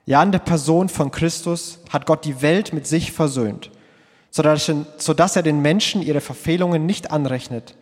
Ja, 0.05 0.21
in 0.21 0.31
der 0.31 0.39
Person 0.39 0.87
von 0.87 1.11
Christus 1.11 1.79
hat 1.89 2.05
Gott 2.05 2.25
die 2.25 2.41
Welt 2.41 2.73
mit 2.73 2.85
sich 2.85 3.11
versöhnt, 3.11 3.71
sodass 4.31 5.35
er 5.35 5.43
den 5.43 5.61
Menschen 5.61 6.01
ihre 6.01 6.21
Verfehlungen 6.21 6.85
nicht 6.85 7.11
anrechnet. 7.11 7.75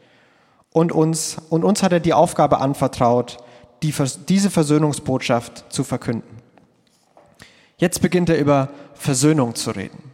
Und 0.72 0.92
uns, 0.92 1.38
und 1.50 1.64
uns 1.64 1.84
hat 1.84 1.92
er 1.92 2.00
die 2.00 2.14
Aufgabe 2.14 2.60
anvertraut, 2.60 3.38
die, 3.84 3.94
diese 4.30 4.50
Versöhnungsbotschaft 4.50 5.66
zu 5.72 5.84
verkünden. 5.84 6.38
Jetzt 7.78 8.02
beginnt 8.02 8.30
er 8.30 8.40
über 8.40 8.70
Versöhnung 8.94 9.56
zu 9.56 9.72
reden. 9.72 10.12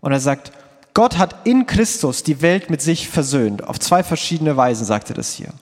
Und 0.00 0.12
er 0.12 0.20
sagt, 0.20 0.52
Gott 0.94 1.18
hat 1.18 1.46
in 1.46 1.66
Christus 1.66 2.22
die 2.22 2.40
Welt 2.40 2.70
mit 2.70 2.80
sich 2.80 3.08
versöhnt. 3.08 3.64
Auf 3.64 3.78
zwei 3.78 4.02
verschiedene 4.02 4.56
Weisen 4.56 4.86
sagt 4.86 5.10
er 5.10 5.16
das 5.16 5.32
hier. 5.32 5.52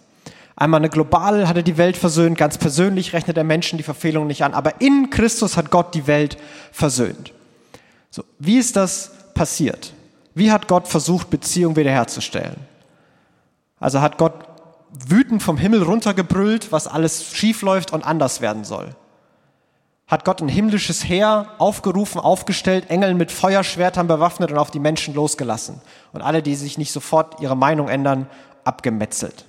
Einmal 0.62 0.78
eine 0.78 0.90
globale 0.90 1.48
hat 1.48 1.56
er 1.56 1.64
die 1.64 1.76
Welt 1.76 1.96
versöhnt, 1.96 2.38
ganz 2.38 2.56
persönlich 2.56 3.14
rechnet 3.14 3.36
er 3.36 3.42
Menschen 3.42 3.78
die 3.78 3.82
Verfehlung 3.82 4.28
nicht 4.28 4.44
an, 4.44 4.54
aber 4.54 4.80
in 4.80 5.10
Christus 5.10 5.56
hat 5.56 5.72
Gott 5.72 5.92
die 5.92 6.06
Welt 6.06 6.36
versöhnt. 6.70 7.32
So, 8.10 8.22
wie 8.38 8.58
ist 8.58 8.76
das 8.76 9.10
passiert? 9.34 9.92
Wie 10.36 10.52
hat 10.52 10.68
Gott 10.68 10.86
versucht, 10.86 11.30
Beziehung 11.30 11.74
wiederherzustellen? 11.74 12.54
Also 13.80 14.02
hat 14.02 14.18
Gott 14.18 14.34
wütend 15.08 15.42
vom 15.42 15.56
Himmel 15.56 15.82
runtergebrüllt, 15.82 16.70
was 16.70 16.86
alles 16.86 17.34
schief 17.34 17.62
läuft 17.62 17.92
und 17.92 18.06
anders 18.06 18.40
werden 18.40 18.62
soll. 18.62 18.94
Hat 20.06 20.24
Gott 20.24 20.42
ein 20.42 20.48
himmlisches 20.48 21.02
Heer 21.08 21.48
aufgerufen, 21.58 22.20
aufgestellt, 22.20 22.88
Engel 22.88 23.14
mit 23.14 23.32
Feuerschwertern 23.32 24.06
bewaffnet 24.06 24.52
und 24.52 24.58
auf 24.58 24.70
die 24.70 24.78
Menschen 24.78 25.12
losgelassen. 25.12 25.80
Und 26.12 26.22
alle, 26.22 26.40
die 26.40 26.54
sich 26.54 26.78
nicht 26.78 26.92
sofort 26.92 27.40
ihre 27.40 27.56
Meinung 27.56 27.88
ändern, 27.88 28.28
abgemetzelt. 28.62 29.46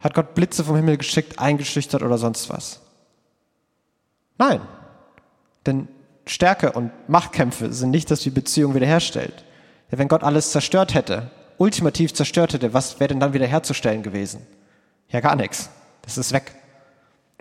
Hat 0.00 0.14
Gott 0.14 0.34
Blitze 0.34 0.64
vom 0.64 0.76
Himmel 0.76 0.96
geschickt, 0.96 1.38
eingeschüchtert 1.38 2.02
oder 2.02 2.18
sonst 2.18 2.48
was? 2.48 2.80
Nein. 4.38 4.60
Denn 5.66 5.88
Stärke 6.26 6.72
und 6.72 6.90
Machtkämpfe 7.08 7.72
sind 7.72 7.90
nicht, 7.90 8.10
dass 8.10 8.20
die 8.20 8.30
Beziehung 8.30 8.74
wiederherstellt. 8.74 9.44
Ja, 9.90 9.98
wenn 9.98 10.08
Gott 10.08 10.24
alles 10.24 10.52
zerstört 10.52 10.94
hätte, 10.94 11.30
ultimativ 11.58 12.14
zerstört 12.14 12.54
hätte, 12.54 12.72
was 12.72 12.98
wäre 12.98 13.08
denn 13.08 13.20
dann 13.20 13.34
wiederherzustellen 13.34 14.02
gewesen? 14.02 14.46
Ja, 15.10 15.20
gar 15.20 15.36
nichts. 15.36 15.68
Das 16.02 16.16
ist 16.16 16.32
weg. 16.32 16.54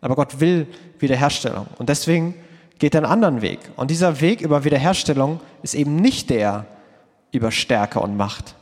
Aber 0.01 0.15
Gott 0.15 0.39
will 0.39 0.67
Wiederherstellung. 0.99 1.67
Und 1.77 1.89
deswegen 1.89 2.33
geht 2.79 2.95
er 2.95 3.03
einen 3.03 3.11
anderen 3.11 3.41
Weg. 3.41 3.59
Und 3.75 3.91
dieser 3.91 4.19
Weg 4.21 4.41
über 4.41 4.63
Wiederherstellung 4.63 5.39
ist 5.61 5.75
eben 5.75 5.95
nicht 5.97 6.29
der 6.29 6.65
über 7.31 7.51
Stärke 7.51 7.99
und 7.99 8.17
Macht, 8.17 8.55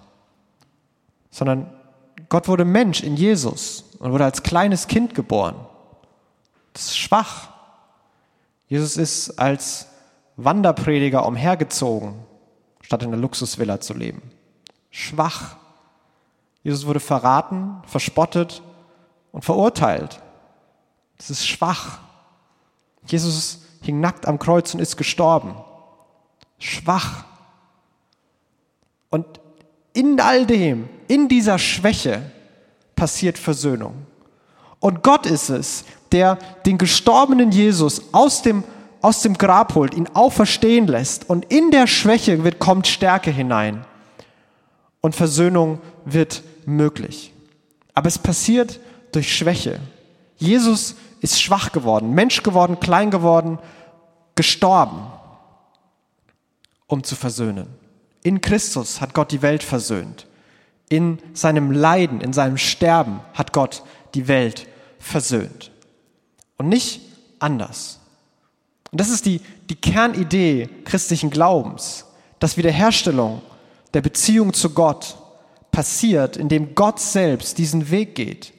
sondern 1.32 1.72
Gott 2.30 2.48
wurde 2.48 2.66
Mensch 2.66 3.02
in 3.02 3.16
Jesus 3.16 3.86
und 4.00 4.12
wurde 4.12 4.26
als 4.26 4.44
kleines 4.44 4.88
Kind 4.88 5.16
geboren. 5.16 5.56
Das 6.74 6.86
ist 6.86 6.98
schwach. 6.98 7.50
Jesus 8.68 8.98
ist 8.98 9.40
als 9.40 9.88
Wanderprediger 10.36 11.26
umhergezogen, 11.26 12.16
statt 12.82 13.04
in 13.04 13.12
der 13.12 13.20
Luxusvilla 13.20 13.80
zu 13.80 13.94
leben. 13.94 14.22
Schwach. 14.92 15.56
Jesus 16.64 16.86
wurde 16.86 17.00
verraten, 17.00 17.78
verspottet 17.86 18.62
und 19.32 19.46
verurteilt. 19.46 20.22
Das 21.18 21.30
ist 21.30 21.48
schwach. 21.48 22.00
Jesus 23.06 23.62
hing 23.82 24.00
nackt 24.00 24.28
am 24.28 24.38
Kreuz 24.38 24.74
und 24.74 24.80
ist 24.80 24.98
gestorben. 24.98 25.56
Schwach. 26.60 27.26
Und 29.10 29.26
in 29.94 30.20
all 30.20 30.46
dem, 30.46 30.90
in 31.08 31.28
dieser 31.28 31.58
Schwäche 31.58 32.32
passiert 32.98 33.38
Versöhnung. 33.38 33.94
Und 34.82 35.04
Gott 35.04 35.26
ist 35.26 35.50
es, 35.50 35.86
der 36.12 36.38
den 36.66 36.78
gestorbenen 36.78 37.52
Jesus 37.52 38.02
aus 38.12 38.42
dem, 38.42 38.66
aus 39.02 39.22
dem 39.22 39.38
Grab 39.38 39.76
holt, 39.76 39.94
ihn 39.94 40.10
auferstehen 40.14 40.88
lässt. 40.88 41.30
Und 41.30 41.46
in 41.46 41.72
der 41.72 41.88
Schwäche 41.88 42.44
wird, 42.44 42.60
kommt 42.60 42.88
Stärke 42.88 43.32
hinein. 43.32 43.86
Und 45.00 45.16
Versöhnung 45.16 45.80
wird 46.04 46.44
möglich. 46.66 47.34
Aber 47.94 48.08
es 48.08 48.20
passiert 48.20 48.80
durch 49.14 49.36
Schwäche. 49.36 49.80
Jesus 50.38 50.96
ist 51.22 51.42
schwach 51.42 51.72
geworden, 51.72 52.14
Mensch 52.14 52.44
geworden, 52.44 52.80
klein 52.80 53.10
geworden, 53.10 53.58
gestorben, 54.36 55.08
um 56.86 57.04
zu 57.04 57.16
versöhnen. 57.16 57.68
In 58.22 58.42
Christus 58.42 59.02
hat 59.02 59.14
Gott 59.14 59.32
die 59.32 59.42
Welt 59.42 59.64
versöhnt. 59.64 60.27
In 60.90 61.20
seinem 61.34 61.72
Leiden, 61.72 62.22
in 62.22 62.34
seinem 62.34 62.58
Sterben 62.58 63.20
hat 63.34 63.54
Gott 63.54 63.84
die 64.14 64.28
Welt 64.28 64.68
versöhnt. 65.00 65.72
Und 66.58 66.70
nicht 66.70 67.02
anders. 67.40 68.00
Und 68.92 69.02
das 69.02 69.10
ist 69.10 69.26
die, 69.26 69.42
die 69.70 69.76
Kernidee 69.76 70.70
christlichen 70.86 71.30
Glaubens, 71.30 72.06
dass 72.40 72.58
Wiederherstellung 72.58 73.42
der 73.94 74.02
Beziehung 74.02 74.54
zu 74.54 74.72
Gott 74.72 75.18
passiert, 75.72 76.38
indem 76.38 76.74
Gott 76.76 77.00
selbst 77.00 77.58
diesen 77.58 77.92
Weg 77.92 78.16
geht, 78.16 78.54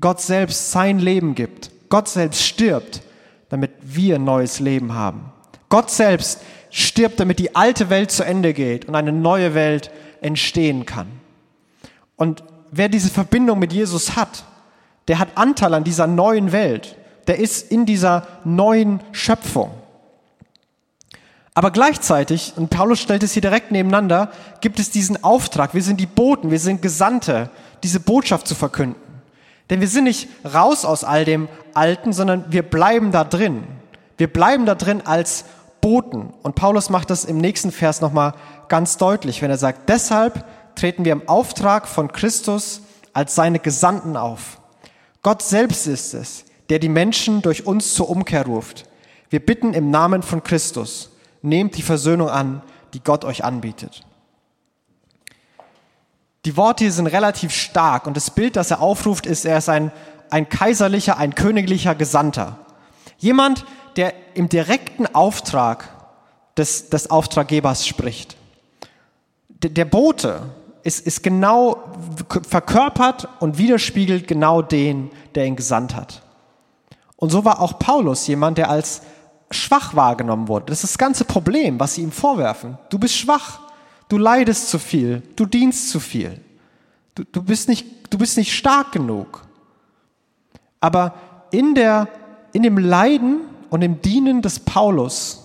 Gott 0.00 0.20
selbst 0.20 0.72
sein 0.72 0.98
Leben 0.98 1.34
gibt, 1.34 1.70
Gott 1.88 2.08
selbst 2.08 2.42
stirbt, 2.42 3.02
damit 3.48 3.70
wir 3.82 4.18
neues 4.18 4.58
Leben 4.58 4.94
haben. 4.94 5.32
Gott 5.68 5.90
selbst 5.90 6.40
stirbt, 6.70 7.20
damit 7.20 7.38
die 7.38 7.54
alte 7.54 7.90
Welt 7.90 8.10
zu 8.10 8.24
Ende 8.24 8.52
geht 8.52 8.86
und 8.86 8.94
eine 8.94 9.12
neue 9.12 9.54
Welt 9.54 9.90
entstehen 10.20 10.86
kann. 10.86 11.08
Und 12.16 12.42
wer 12.70 12.88
diese 12.88 13.10
Verbindung 13.10 13.58
mit 13.58 13.72
Jesus 13.72 14.16
hat, 14.16 14.44
der 15.08 15.18
hat 15.18 15.36
Anteil 15.36 15.74
an 15.74 15.84
dieser 15.84 16.06
neuen 16.06 16.52
Welt. 16.52 16.96
Der 17.26 17.38
ist 17.38 17.70
in 17.70 17.86
dieser 17.86 18.26
neuen 18.44 19.00
Schöpfung. 19.12 19.70
Aber 21.54 21.70
gleichzeitig, 21.70 22.54
und 22.56 22.70
Paulus 22.70 23.00
stellt 23.00 23.22
es 23.22 23.32
hier 23.32 23.42
direkt 23.42 23.70
nebeneinander, 23.70 24.32
gibt 24.60 24.80
es 24.80 24.90
diesen 24.90 25.22
Auftrag. 25.22 25.72
Wir 25.72 25.82
sind 25.82 26.00
die 26.00 26.06
Boten, 26.06 26.50
wir 26.50 26.58
sind 26.58 26.82
Gesandte, 26.82 27.48
diese 27.84 28.00
Botschaft 28.00 28.48
zu 28.48 28.56
verkünden. 28.56 29.00
Denn 29.70 29.80
wir 29.80 29.88
sind 29.88 30.04
nicht 30.04 30.28
raus 30.52 30.84
aus 30.84 31.04
all 31.04 31.24
dem 31.24 31.48
Alten, 31.72 32.12
sondern 32.12 32.44
wir 32.48 32.62
bleiben 32.62 33.12
da 33.12 33.24
drin. 33.24 33.64
Wir 34.18 34.26
bleiben 34.26 34.66
da 34.66 34.74
drin 34.74 35.02
als 35.04 35.44
Boten. 35.80 36.34
Und 36.42 36.54
Paulus 36.54 36.90
macht 36.90 37.08
das 37.10 37.24
im 37.24 37.38
nächsten 37.38 37.70
Vers 37.70 38.00
nochmal 38.00 38.34
ganz 38.68 38.96
deutlich, 38.96 39.40
wenn 39.40 39.50
er 39.50 39.58
sagt, 39.58 39.88
deshalb 39.88 40.44
treten 40.76 41.04
wir 41.04 41.12
im 41.12 41.28
Auftrag 41.28 41.88
von 41.88 42.12
Christus 42.12 42.82
als 43.12 43.34
seine 43.34 43.58
Gesandten 43.58 44.16
auf. 44.16 44.60
Gott 45.22 45.42
selbst 45.42 45.86
ist 45.86 46.14
es, 46.14 46.44
der 46.68 46.78
die 46.78 46.88
Menschen 46.88 47.42
durch 47.42 47.66
uns 47.66 47.94
zur 47.94 48.10
Umkehr 48.10 48.46
ruft. 48.46 48.86
Wir 49.30 49.44
bitten 49.44 49.74
im 49.74 49.90
Namen 49.90 50.22
von 50.22 50.42
Christus, 50.42 51.10
nehmt 51.42 51.76
die 51.76 51.82
Versöhnung 51.82 52.28
an, 52.28 52.62
die 52.92 53.00
Gott 53.00 53.24
euch 53.24 53.44
anbietet. 53.44 54.04
Die 56.44 56.56
Worte 56.56 56.84
hier 56.84 56.92
sind 56.92 57.06
relativ 57.06 57.52
stark 57.52 58.06
und 58.06 58.16
das 58.16 58.30
Bild, 58.30 58.56
das 58.56 58.70
er 58.70 58.80
aufruft, 58.80 59.26
ist, 59.26 59.46
er 59.46 59.58
ist 59.58 59.68
ein, 59.68 59.92
ein 60.30 60.48
kaiserlicher, 60.48 61.16
ein 61.16 61.34
königlicher 61.34 61.94
Gesandter. 61.94 62.58
Jemand, 63.18 63.64
der 63.96 64.12
im 64.34 64.48
direkten 64.48 65.06
Auftrag 65.14 65.88
des, 66.56 66.90
des 66.90 67.10
Auftraggebers 67.10 67.86
spricht. 67.86 68.36
Der, 69.48 69.70
der 69.70 69.84
Bote 69.84 70.42
ist, 70.84 71.06
ist 71.06 71.22
genau 71.22 71.82
verkörpert 72.48 73.28
und 73.40 73.58
widerspiegelt 73.58 74.28
genau 74.28 74.62
den, 74.62 75.10
der 75.34 75.46
ihn 75.46 75.56
gesandt 75.56 75.96
hat. 75.96 76.22
Und 77.16 77.30
so 77.30 77.44
war 77.44 77.60
auch 77.60 77.78
Paulus 77.78 78.26
jemand, 78.26 78.58
der 78.58 78.68
als 78.70 79.02
schwach 79.50 79.94
wahrgenommen 79.94 80.48
wurde. 80.48 80.66
Das 80.66 80.84
ist 80.84 80.92
das 80.94 80.98
ganze 80.98 81.24
Problem, 81.24 81.80
was 81.80 81.94
sie 81.94 82.02
ihm 82.02 82.12
vorwerfen. 82.12 82.78
Du 82.90 82.98
bist 82.98 83.16
schwach. 83.16 83.60
Du 84.08 84.18
leidest 84.18 84.68
zu 84.68 84.78
viel, 84.78 85.22
du 85.34 85.46
dienst 85.46 85.88
zu 85.88 85.98
viel. 85.98 86.40
Du, 87.14 87.24
du, 87.24 87.42
bist, 87.42 87.68
nicht, 87.68 87.86
du 88.10 88.18
bist 88.18 88.36
nicht 88.36 88.52
stark 88.52 88.92
genug. 88.92 89.46
Aber 90.80 91.14
in, 91.50 91.74
der, 91.74 92.08
in 92.52 92.62
dem 92.62 92.76
Leiden 92.76 93.40
und 93.70 93.80
im 93.80 94.02
Dienen 94.02 94.42
des 94.42 94.60
Paulus 94.60 95.44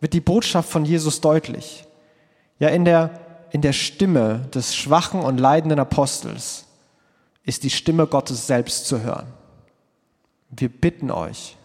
wird 0.00 0.14
die 0.14 0.20
Botschaft 0.20 0.68
von 0.68 0.84
Jesus 0.84 1.20
deutlich. 1.20 1.84
Ja, 2.58 2.68
in 2.68 2.84
der, 2.84 3.10
in 3.52 3.62
der 3.62 3.72
Stimme 3.72 4.48
des 4.54 4.74
schwachen 4.74 5.20
und 5.20 5.38
leidenden 5.38 5.78
Apostels 5.78 6.66
ist 7.44 7.62
die 7.64 7.70
Stimme 7.70 8.06
Gottes 8.06 8.46
selbst 8.46 8.86
zu 8.86 9.02
hören. 9.02 9.26
Wir 10.50 10.68
bitten 10.68 11.10
euch, 11.10 11.56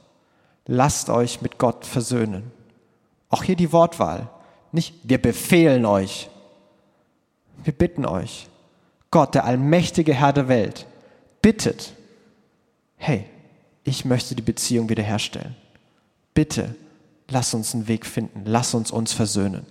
lasst 0.66 1.10
euch 1.10 1.42
mit 1.42 1.58
Gott 1.58 1.86
versöhnen. 1.86 2.52
Auch 3.30 3.44
hier 3.44 3.56
die 3.56 3.72
Wortwahl. 3.72 4.30
Nicht 4.72 4.96
wir 5.04 5.22
befehlen 5.22 5.86
euch, 5.86 6.30
wir 7.64 7.74
bitten 7.74 8.06
euch, 8.06 8.48
Gott, 9.10 9.34
der 9.34 9.46
allmächtige 9.46 10.14
Herr 10.14 10.34
der 10.34 10.48
Welt, 10.50 10.86
bittet, 11.42 11.94
hey, 12.98 13.26
ich 13.84 14.04
möchte 14.04 14.36
die 14.36 14.42
Beziehung 14.42 14.90
wiederherstellen. 14.90 15.56
Bitte, 16.34 16.76
lass 17.30 17.54
uns 17.54 17.74
einen 17.74 17.88
Weg 17.88 18.06
finden, 18.06 18.42
lass 18.46 18.74
uns 18.74 18.92
uns 18.92 19.14
versöhnen. 19.14 19.66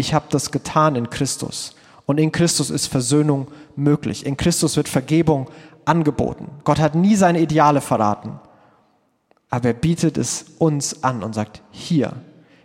Ich 0.00 0.14
habe 0.14 0.24
das 0.30 0.50
getan 0.50 0.96
in 0.96 1.10
Christus 1.10 1.74
und 2.06 2.16
in 2.16 2.32
Christus 2.32 2.70
ist 2.70 2.86
Versöhnung 2.86 3.48
möglich. 3.76 4.24
In 4.24 4.38
Christus 4.38 4.78
wird 4.78 4.88
Vergebung 4.88 5.50
angeboten. 5.84 6.48
Gott 6.64 6.78
hat 6.78 6.94
nie 6.94 7.16
seine 7.16 7.38
Ideale 7.38 7.82
verraten, 7.82 8.40
aber 9.50 9.68
er 9.68 9.74
bietet 9.74 10.16
es 10.16 10.46
uns 10.56 11.04
an 11.04 11.22
und 11.22 11.34
sagt, 11.34 11.60
hier, 11.70 12.14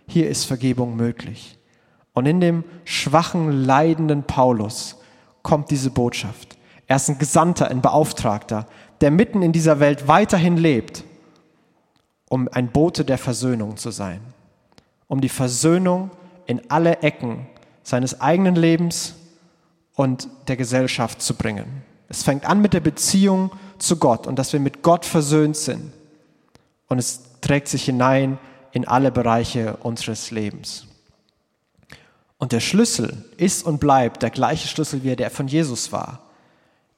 hier 0.06 0.30
ist 0.30 0.44
Vergebung 0.44 0.96
möglich. 0.96 1.58
Und 2.14 2.24
in 2.24 2.40
dem 2.40 2.64
schwachen, 2.86 3.66
leidenden 3.66 4.22
Paulus 4.22 4.96
kommt 5.42 5.70
diese 5.70 5.90
Botschaft. 5.90 6.56
Er 6.86 6.96
ist 6.96 7.10
ein 7.10 7.18
Gesandter, 7.18 7.68
ein 7.68 7.82
Beauftragter, 7.82 8.64
der 9.02 9.10
mitten 9.10 9.42
in 9.42 9.52
dieser 9.52 9.78
Welt 9.78 10.08
weiterhin 10.08 10.56
lebt, 10.56 11.04
um 12.30 12.48
ein 12.50 12.68
Bote 12.68 13.04
der 13.04 13.18
Versöhnung 13.18 13.76
zu 13.76 13.90
sein. 13.90 14.22
Um 15.06 15.20
die 15.20 15.28
Versöhnung 15.28 16.10
in 16.46 16.70
alle 16.70 16.98
Ecken 17.02 17.46
seines 17.82 18.20
eigenen 18.20 18.56
Lebens 18.56 19.14
und 19.94 20.28
der 20.48 20.56
Gesellschaft 20.56 21.22
zu 21.22 21.34
bringen. 21.34 21.82
Es 22.08 22.22
fängt 22.22 22.44
an 22.44 22.60
mit 22.60 22.72
der 22.72 22.80
Beziehung 22.80 23.50
zu 23.78 23.96
Gott 23.96 24.26
und 24.26 24.38
dass 24.38 24.52
wir 24.52 24.60
mit 24.60 24.82
Gott 24.82 25.04
versöhnt 25.04 25.56
sind. 25.56 25.92
Und 26.88 26.98
es 26.98 27.22
trägt 27.40 27.68
sich 27.68 27.84
hinein 27.84 28.38
in 28.72 28.86
alle 28.86 29.10
Bereiche 29.10 29.76
unseres 29.78 30.30
Lebens. 30.30 30.86
Und 32.38 32.52
der 32.52 32.60
Schlüssel 32.60 33.24
ist 33.38 33.64
und 33.64 33.78
bleibt 33.80 34.22
der 34.22 34.30
gleiche 34.30 34.68
Schlüssel, 34.68 35.02
wie 35.02 35.10
er 35.10 35.16
der 35.16 35.30
von 35.30 35.48
Jesus 35.48 35.90
war. 35.90 36.20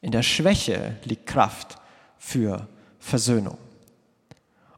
In 0.00 0.10
der 0.10 0.22
Schwäche 0.22 0.96
liegt 1.04 1.26
Kraft 1.26 1.76
für 2.18 2.66
Versöhnung. 2.98 3.56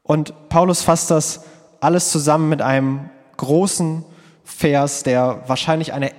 Und 0.02 0.48
Paulus 0.48 0.82
fasst 0.82 1.10
das 1.10 1.44
alles 1.80 2.10
zusammen 2.10 2.48
mit 2.48 2.62
einem 2.62 3.08
großen 3.36 4.04
Vers, 4.50 5.02
der 5.02 5.42
wahrscheinlich 5.46 5.92
eine 5.92 6.12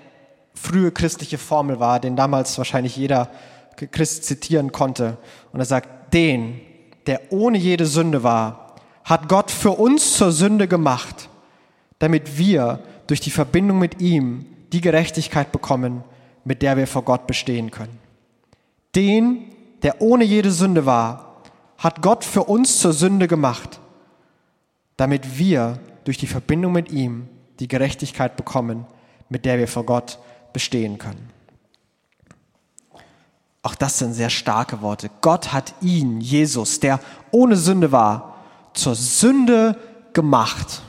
frühe 0.54 0.92
christliche 0.92 1.38
Formel 1.38 1.80
war, 1.80 2.00
den 2.00 2.16
damals 2.16 2.58
wahrscheinlich 2.58 2.96
jeder 2.96 3.30
Christ 3.76 4.26
zitieren 4.26 4.72
konnte. 4.72 5.18
Und 5.52 5.60
er 5.60 5.66
sagt, 5.66 6.14
den, 6.14 6.60
der 7.08 7.32
ohne 7.32 7.58
jede 7.58 7.86
Sünde 7.86 8.24
war, 8.24 8.76
hat 9.04 9.28
Gott 9.30 9.52
für 9.52 9.72
uns 9.72 10.14
zur 10.18 10.32
Sünde 10.32 10.68
gemacht, 10.68 11.30
damit 12.00 12.38
wir 12.38 12.80
durch 13.08 13.20
die 13.20 13.32
Verbindung 13.32 13.80
mit 13.80 14.02
ihm 14.02 14.46
die 14.72 14.82
Gerechtigkeit 14.82 15.52
bekommen, 15.52 16.04
mit 16.44 16.62
der 16.62 16.78
wir 16.78 16.88
vor 16.88 17.04
Gott 17.04 17.28
bestehen 17.28 17.72
können. 17.72 18.00
Den, 18.96 19.46
der 19.84 20.02
ohne 20.02 20.24
jede 20.24 20.52
Sünde 20.52 20.86
war, 20.86 21.42
hat 21.78 22.02
Gott 22.02 22.24
für 22.24 22.44
uns 22.44 22.80
zur 22.80 22.94
Sünde 22.94 23.28
gemacht, 23.28 23.80
damit 24.98 25.38
wir 25.38 25.80
durch 26.04 26.18
die 26.18 26.28
Verbindung 26.28 26.74
mit 26.74 26.92
ihm 26.92 27.28
die 27.62 27.68
Gerechtigkeit 27.68 28.36
bekommen, 28.36 28.86
mit 29.30 29.46
der 29.46 29.58
wir 29.60 29.68
vor 29.68 29.86
Gott 29.86 30.20
bestehen 30.52 30.98
können. 30.98 31.30
Auch 33.64 33.76
das 33.76 34.00
sind 34.00 34.14
sehr 34.14 34.32
starke 34.32 34.82
Worte. 34.82 35.12
Gott 35.22 35.54
hat 35.54 35.76
ihn, 35.82 36.20
Jesus, 36.20 36.80
der 36.80 37.00
ohne 37.30 37.56
Sünde 37.56 37.92
war, 37.92 38.36
zur 38.74 38.96
Sünde 38.96 39.78
gemacht. 40.14 40.82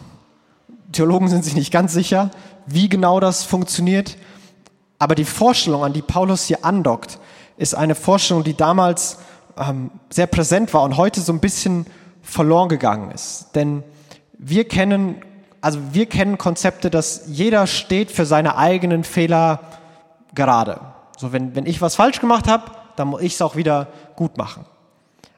Theologen 0.91 1.29
sind 1.29 1.45
sich 1.45 1.55
nicht 1.55 1.71
ganz 1.71 1.93
sicher, 1.93 2.31
wie 2.67 2.89
genau 2.89 3.21
das 3.21 3.45
funktioniert. 3.45 4.17
Aber 4.99 5.15
die 5.15 5.27
Vorstellung, 5.27 5.85
an 5.85 5.93
die 5.93 6.03
Paulus 6.03 6.47
hier 6.47 6.65
andockt, 6.65 7.19
ist 7.59 7.75
eine 7.75 7.95
Vorstellung, 7.95 8.45
die 8.45 8.57
damals 8.57 9.19
ähm, 9.59 9.91
sehr 10.09 10.27
präsent 10.27 10.73
war 10.73 10.83
und 10.83 10.97
heute 10.97 11.21
so 11.21 11.33
ein 11.33 11.41
bisschen 11.41 11.87
verloren 12.23 12.71
gegangen 12.71 13.11
ist. 13.11 13.49
Denn 13.55 13.83
wir 14.39 14.67
kennen, 14.67 15.17
also 15.63 15.79
wir 15.93 16.07
kennen 16.07 16.37
Konzepte, 16.37 16.91
dass 16.91 17.23
jeder 17.27 17.67
steht 17.67 18.11
für 18.11 18.27
seine 18.27 18.57
eigenen 18.57 19.05
Fehler 19.05 19.61
gerade. 20.35 20.81
So, 21.17 21.33
wenn, 21.33 21.55
wenn 21.55 21.67
ich 21.67 21.81
was 21.81 21.95
falsch 21.95 22.21
gemacht 22.21 22.49
habe, 22.49 22.65
dann 22.97 23.09
muss 23.09 23.23
ich 23.23 23.35
es 23.35 23.43
auch 23.43 23.57
wieder 23.57 23.87
gut 24.17 24.37
machen. 24.37 24.65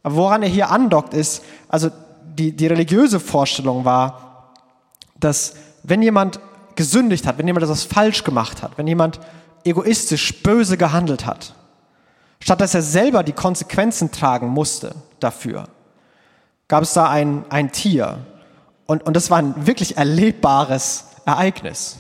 Aber 0.03 0.17
woran 0.17 0.43
er 0.43 0.49
hier 0.49 0.71
andockt 0.71 1.15
ist, 1.15 1.45
also 1.69 1.91
die, 2.25 2.53
die 2.53 2.67
religiöse 2.67 3.21
Vorstellung 3.21 3.85
war, 3.85 4.53
dass 5.21 5.55
wenn 5.83 6.03
jemand 6.03 6.41
gesündigt 6.75 7.27
hat, 7.27 7.39
wenn 7.39 7.47
jemand 7.47 7.65
etwas 7.65 7.85
falsch 7.85 8.25
gemacht 8.25 8.63
hat, 8.63 8.77
wenn 8.79 8.87
jemand 8.87 9.21
egoistisch 9.65 10.43
böse 10.43 10.77
gehandelt 10.77 11.27
hat, 11.27 11.55
statt 12.41 12.61
dass 12.61 12.75
er 12.75 12.83
selber 12.83 13.23
die 13.23 13.33
Konsequenzen 13.33 14.11
tragen 14.11 14.49
musste 14.49 14.95
dafür, 15.21 15.69
gab 16.69 16.83
es 16.83 16.95
da 16.95 17.09
ein, 17.09 17.45
ein 17.51 17.73
Tier. 17.73 18.19
Und, 18.87 19.05
und 19.05 19.15
das 19.15 19.31
war 19.31 19.39
ein 19.39 19.67
wirklich 19.67 19.97
erlebbares 19.97 21.05
Ereignis. 21.25 21.97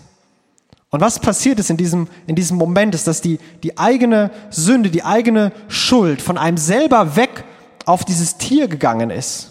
Und 0.90 1.00
was 1.00 1.18
passiert 1.18 1.58
ist 1.58 1.70
in 1.70 1.76
diesem, 1.76 2.08
in 2.26 2.36
diesem 2.36 2.56
Moment, 2.56 2.94
ist, 2.94 3.06
dass 3.06 3.20
die, 3.20 3.38
die 3.62 3.78
eigene 3.78 4.30
Sünde, 4.50 4.90
die 4.90 5.04
eigene 5.04 5.52
Schuld 5.66 6.22
von 6.22 6.38
einem 6.38 6.56
selber 6.56 7.16
weg 7.16 7.44
auf 7.84 8.04
dieses 8.04 8.36
Tier 8.36 8.68
gegangen 8.68 9.10
ist. 9.10 9.50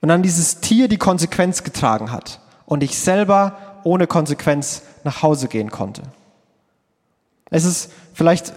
Und 0.00 0.08
dann 0.08 0.22
dieses 0.22 0.60
Tier 0.60 0.88
die 0.88 0.96
Konsequenz 0.96 1.64
getragen 1.64 2.12
hat. 2.12 2.40
Und 2.66 2.82
ich 2.82 2.98
selber 2.98 3.80
ohne 3.84 4.06
Konsequenz 4.06 4.82
nach 5.04 5.22
Hause 5.22 5.48
gehen 5.48 5.70
konnte. 5.70 6.02
Es 7.50 7.64
ist 7.64 7.90
vielleicht, 8.14 8.52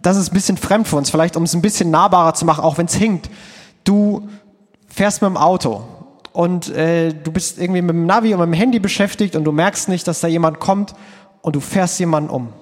das 0.00 0.16
ist 0.16 0.32
ein 0.32 0.34
bisschen 0.34 0.56
fremd 0.56 0.88
für 0.88 0.96
uns, 0.96 1.10
vielleicht 1.10 1.36
um 1.36 1.44
es 1.44 1.54
ein 1.54 1.62
bisschen 1.62 1.90
nahbarer 1.90 2.34
zu 2.34 2.44
machen, 2.44 2.64
auch 2.64 2.78
wenn 2.78 2.86
es 2.86 2.94
hinkt. 2.94 3.30
Du 3.84 4.28
fährst 4.88 5.22
mit 5.22 5.30
dem 5.30 5.36
Auto 5.36 5.84
und 6.32 6.70
äh, 6.70 7.12
du 7.12 7.30
bist 7.30 7.58
irgendwie 7.58 7.82
mit 7.82 7.90
dem 7.90 8.06
Navi 8.06 8.34
und 8.34 8.40
mit 8.40 8.48
dem 8.48 8.52
Handy 8.54 8.78
beschäftigt 8.78 9.36
und 9.36 9.44
du 9.44 9.52
merkst 9.52 9.88
nicht, 9.88 10.06
dass 10.08 10.20
da 10.20 10.28
jemand 10.28 10.60
kommt 10.60 10.94
und 11.42 11.56
du 11.56 11.60
fährst 11.60 11.98
jemanden 12.00 12.30
um 12.30 12.52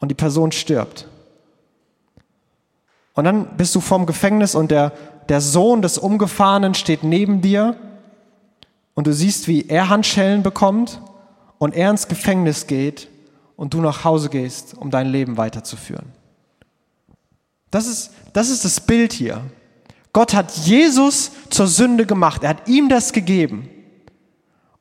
und 0.00 0.08
die 0.08 0.14
Person 0.14 0.52
stirbt. 0.52 1.08
Und 3.14 3.24
dann 3.24 3.56
bist 3.56 3.74
du 3.74 3.80
vorm 3.80 4.06
Gefängnis 4.06 4.54
und 4.54 4.70
der, 4.70 4.92
der 5.28 5.40
Sohn 5.40 5.82
des 5.82 5.98
Umgefahrenen 5.98 6.74
steht 6.74 7.02
neben 7.02 7.40
dir 7.40 7.76
und 8.94 9.06
du 9.06 9.12
siehst, 9.12 9.48
wie 9.48 9.66
er 9.68 9.88
Handschellen 9.88 10.42
bekommt 10.42 11.00
und 11.58 11.74
er 11.74 11.90
ins 11.90 12.06
Gefängnis 12.06 12.66
geht 12.68 13.08
und 13.56 13.74
du 13.74 13.80
nach 13.80 14.04
Hause 14.04 14.28
gehst, 14.28 14.76
um 14.78 14.90
dein 14.90 15.08
Leben 15.08 15.36
weiterzuführen. 15.36 16.06
Das 17.72 17.86
ist, 17.86 18.12
das 18.32 18.50
ist 18.50 18.64
das 18.64 18.80
Bild 18.80 19.12
hier. 19.12 19.40
Gott 20.12 20.34
hat 20.34 20.52
Jesus 20.52 21.30
zur 21.50 21.66
Sünde 21.66 22.06
gemacht. 22.06 22.42
Er 22.42 22.50
hat 22.50 22.68
ihm 22.68 22.88
das 22.88 23.12
gegeben. 23.12 23.68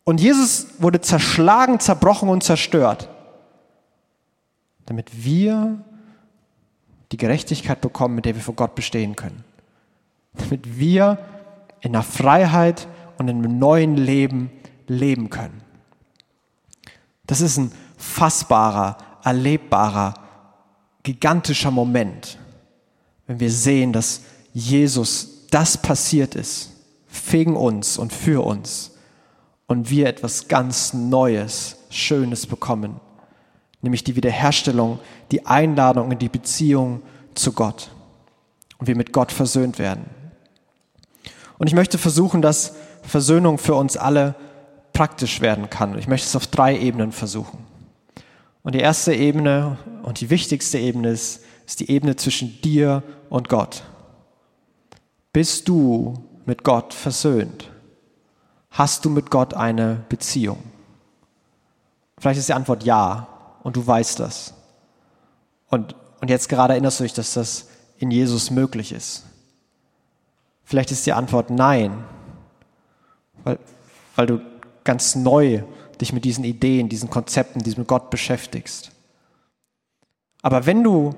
Und 0.03 0.21
Jesus 0.21 0.67
wurde 0.79 1.01
zerschlagen, 1.01 1.79
zerbrochen 1.79 2.29
und 2.29 2.43
zerstört, 2.43 3.09
damit 4.85 5.25
wir 5.25 5.83
die 7.11 7.17
Gerechtigkeit 7.17 7.81
bekommen, 7.81 8.15
mit 8.15 8.25
der 8.25 8.35
wir 8.35 8.41
vor 8.41 8.55
Gott 8.55 8.73
bestehen 8.73 9.15
können. 9.15 9.43
Damit 10.33 10.79
wir 10.79 11.17
in 11.81 11.93
der 11.93 12.03
Freiheit 12.03 12.87
und 13.17 13.27
in 13.27 13.37
einem 13.39 13.59
neuen 13.59 13.97
Leben 13.97 14.51
leben 14.87 15.29
können. 15.29 15.61
Das 17.25 17.41
ist 17.41 17.57
ein 17.57 17.71
fassbarer, 17.97 18.97
erlebbarer, 19.23 20.13
gigantischer 21.03 21.71
Moment, 21.71 22.37
wenn 23.25 23.39
wir 23.39 23.51
sehen, 23.51 23.91
dass 23.91 24.21
Jesus 24.57 25.45
das 25.51 25.77
passiert 25.77 26.33
ist, 26.35 26.71
wegen 27.29 27.55
uns 27.55 27.97
und 27.97 28.11
für 28.11 28.43
uns 28.43 28.91
und 29.67 29.89
wir 29.89 30.07
etwas 30.07 30.47
ganz 30.47 30.93
Neues, 30.93 31.77
Schönes 31.89 32.47
bekommen, 32.47 32.99
nämlich 33.81 34.03
die 34.03 34.15
Wiederherstellung, 34.15 34.99
die 35.31 35.45
Einladung 35.45 36.11
in 36.11 36.19
die 36.19 36.27
Beziehung 36.27 37.01
zu 37.35 37.53
Gott 37.53 37.91
und 38.79 38.87
wir 38.87 38.95
mit 38.95 39.13
Gott 39.13 39.31
versöhnt 39.31 39.77
werden. 39.77 40.05
Und 41.59 41.67
ich 41.67 41.73
möchte 41.73 41.97
versuchen, 41.97 42.41
dass 42.41 42.73
Versöhnung 43.03 43.57
für 43.57 43.75
uns 43.75 43.95
alle 43.95 44.35
praktisch 44.91 45.39
werden 45.39 45.69
kann. 45.69 45.97
Ich 45.97 46.07
möchte 46.07 46.25
es 46.25 46.35
auf 46.35 46.47
drei 46.47 46.77
Ebenen 46.77 47.11
versuchen. 47.11 47.59
Und 48.63 48.73
die 48.73 48.79
erste 48.79 49.13
Ebene 49.13 49.77
und 50.03 50.19
die 50.19 50.29
wichtigste 50.29 50.77
Ebene 50.77 51.09
ist, 51.09 51.43
ist 51.65 51.79
die 51.79 51.91
Ebene 51.91 52.15
zwischen 52.15 52.59
dir 52.61 53.03
und 53.29 53.49
Gott. 53.49 53.83
Bist 55.37 55.69
du 55.69 56.15
mit 56.47 56.63
Gott 56.63 56.95
versöhnt? 56.95 57.69
Hast 58.71 59.05
du 59.05 59.11
mit 59.11 59.29
Gott 59.29 59.53
eine 59.53 60.03
Beziehung? 60.09 60.63
Vielleicht 62.17 62.39
ist 62.39 62.49
die 62.49 62.55
Antwort 62.55 62.83
ja 62.83 63.27
und 63.61 63.75
du 63.75 63.85
weißt 63.85 64.19
das. 64.19 64.55
Und, 65.69 65.95
und 66.21 66.31
jetzt 66.31 66.49
gerade 66.49 66.73
erinnerst 66.73 66.99
du 66.99 67.03
dich, 67.03 67.13
dass 67.13 67.35
das 67.35 67.67
in 67.99 68.09
Jesus 68.09 68.49
möglich 68.49 68.91
ist. 68.91 69.25
Vielleicht 70.63 70.89
ist 70.89 71.05
die 71.05 71.13
Antwort 71.13 71.51
nein, 71.51 72.03
weil, 73.43 73.59
weil 74.15 74.25
du 74.25 74.41
ganz 74.83 75.13
neu 75.13 75.61
dich 76.01 76.13
mit 76.13 76.25
diesen 76.25 76.45
Ideen, 76.45 76.89
diesen 76.89 77.11
Konzepten, 77.11 77.59
diesem 77.61 77.85
Gott 77.85 78.09
beschäftigst. 78.09 78.89
Aber 80.41 80.65
wenn 80.65 80.83
du 80.83 81.13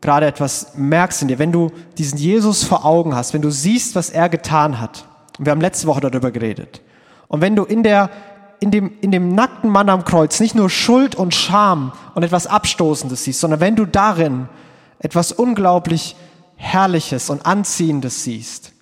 gerade 0.00 0.26
etwas 0.26 0.72
merkst 0.74 1.22
in 1.22 1.28
dir, 1.28 1.38
wenn 1.38 1.52
du 1.52 1.70
diesen 1.98 2.18
Jesus 2.18 2.64
vor 2.64 2.84
Augen 2.84 3.14
hast, 3.14 3.34
wenn 3.34 3.42
du 3.42 3.50
siehst, 3.50 3.94
was 3.94 4.10
er 4.10 4.28
getan 4.28 4.80
hat, 4.80 5.04
und 5.38 5.46
wir 5.46 5.50
haben 5.50 5.60
letzte 5.60 5.86
Woche 5.86 6.00
darüber 6.00 6.30
geredet, 6.30 6.80
und 7.28 7.40
wenn 7.40 7.54
du 7.54 7.64
in 7.64 7.82
der, 7.82 8.10
in 8.58 8.70
dem, 8.70 8.92
in 9.00 9.12
dem 9.12 9.34
nackten 9.34 9.70
Mann 9.70 9.88
am 9.88 10.04
Kreuz 10.04 10.40
nicht 10.40 10.54
nur 10.54 10.68
Schuld 10.68 11.14
und 11.14 11.34
Scham 11.34 11.92
und 12.14 12.22
etwas 12.22 12.46
Abstoßendes 12.46 13.24
siehst, 13.24 13.40
sondern 13.40 13.60
wenn 13.60 13.76
du 13.76 13.86
darin 13.86 14.48
etwas 14.98 15.32
unglaublich 15.32 16.16
Herrliches 16.56 17.30
und 17.30 17.46
Anziehendes 17.46 18.24
siehst, 18.24 18.72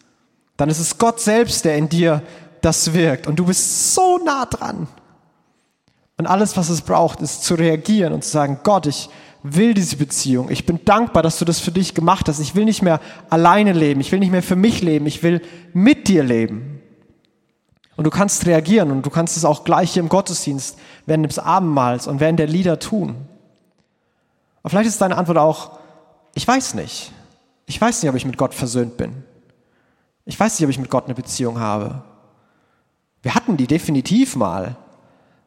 dann 0.57 0.69
ist 0.69 0.81
es 0.81 0.99
Gott 0.99 1.21
selbst, 1.21 1.65
der 1.65 1.77
in 1.77 1.89
dir 1.89 2.23
das 2.61 2.93
wirkt. 2.93 3.27
Und 3.27 3.37
du 3.37 3.45
bist 3.45 3.95
so 3.95 4.19
nah 4.19 4.47
dran. 4.47 4.89
Und 6.17 6.27
alles, 6.27 6.57
was 6.57 6.69
es 6.69 6.81
braucht, 6.81 7.21
ist 7.21 7.45
zu 7.45 7.55
reagieren 7.55 8.13
und 8.13 8.25
zu 8.25 8.31
sagen, 8.31 8.59
Gott, 8.65 8.87
ich 8.87 9.09
will 9.43 9.75
diese 9.75 9.97
Beziehung. 9.97 10.51
Ich 10.51 10.67
bin 10.67 10.85
dankbar, 10.85 11.23
dass 11.23 11.39
du 11.39 11.45
das 11.45 11.61
für 11.61 11.71
dich 11.71 11.95
gemacht 11.95 12.29
hast. 12.29 12.41
Ich 12.41 12.55
will 12.55 12.65
nicht 12.65 12.83
mehr 12.83 13.01
alleine 13.31 13.73
leben. 13.73 14.01
Ich 14.01 14.13
will 14.13 14.19
nicht 14.19 14.33
mehr 14.33 14.43
für 14.43 14.57
mich 14.57 14.83
leben. 14.83 15.07
Ich 15.07 15.23
will 15.23 15.43
mit 15.73 16.09
dir 16.09 16.25
leben. 16.25 16.81
Und 17.97 18.05
du 18.05 18.11
kannst 18.11 18.47
reagieren 18.47 18.93
und 18.93 19.05
du 19.05 19.11
kannst 19.11 19.37
es 19.37 19.45
auch 19.45 19.65
gleich 19.65 19.93
hier 19.93 20.03
im 20.03 20.09
Gottesdienst 20.09 20.79
während 21.07 21.27
des 21.27 21.41
Abendmahls 21.41 22.07
und 22.07 22.21
während 22.21 22.39
der 22.39 22.47
Lieder 22.47 22.79
tun. 22.79 23.17
Aber 24.63 24.71
vielleicht 24.71 24.89
ist 24.89 25.01
deine 25.01 25.17
Antwort 25.17 25.39
auch, 25.39 25.79
ich 26.35 26.47
weiß 26.47 26.75
nicht. 26.75 27.13
Ich 27.67 27.81
weiß 27.81 28.03
nicht, 28.03 28.11
ob 28.11 28.17
ich 28.17 28.25
mit 28.25 28.39
Gott 28.39 28.55
versöhnt 28.55 28.97
bin. 28.97 29.25
Ich 30.25 30.39
weiß 30.39 30.59
nicht, 30.59 30.65
ob 30.65 30.71
ich 30.71 30.79
mit 30.79 30.91
Gott 30.91 31.07
eine 31.07 31.15
Beziehung 31.15 31.59
habe. 31.59 32.03
Wir 33.23 33.35
hatten 33.35 33.57
die 33.57 33.67
definitiv 33.67 34.37
mal, 34.37 34.77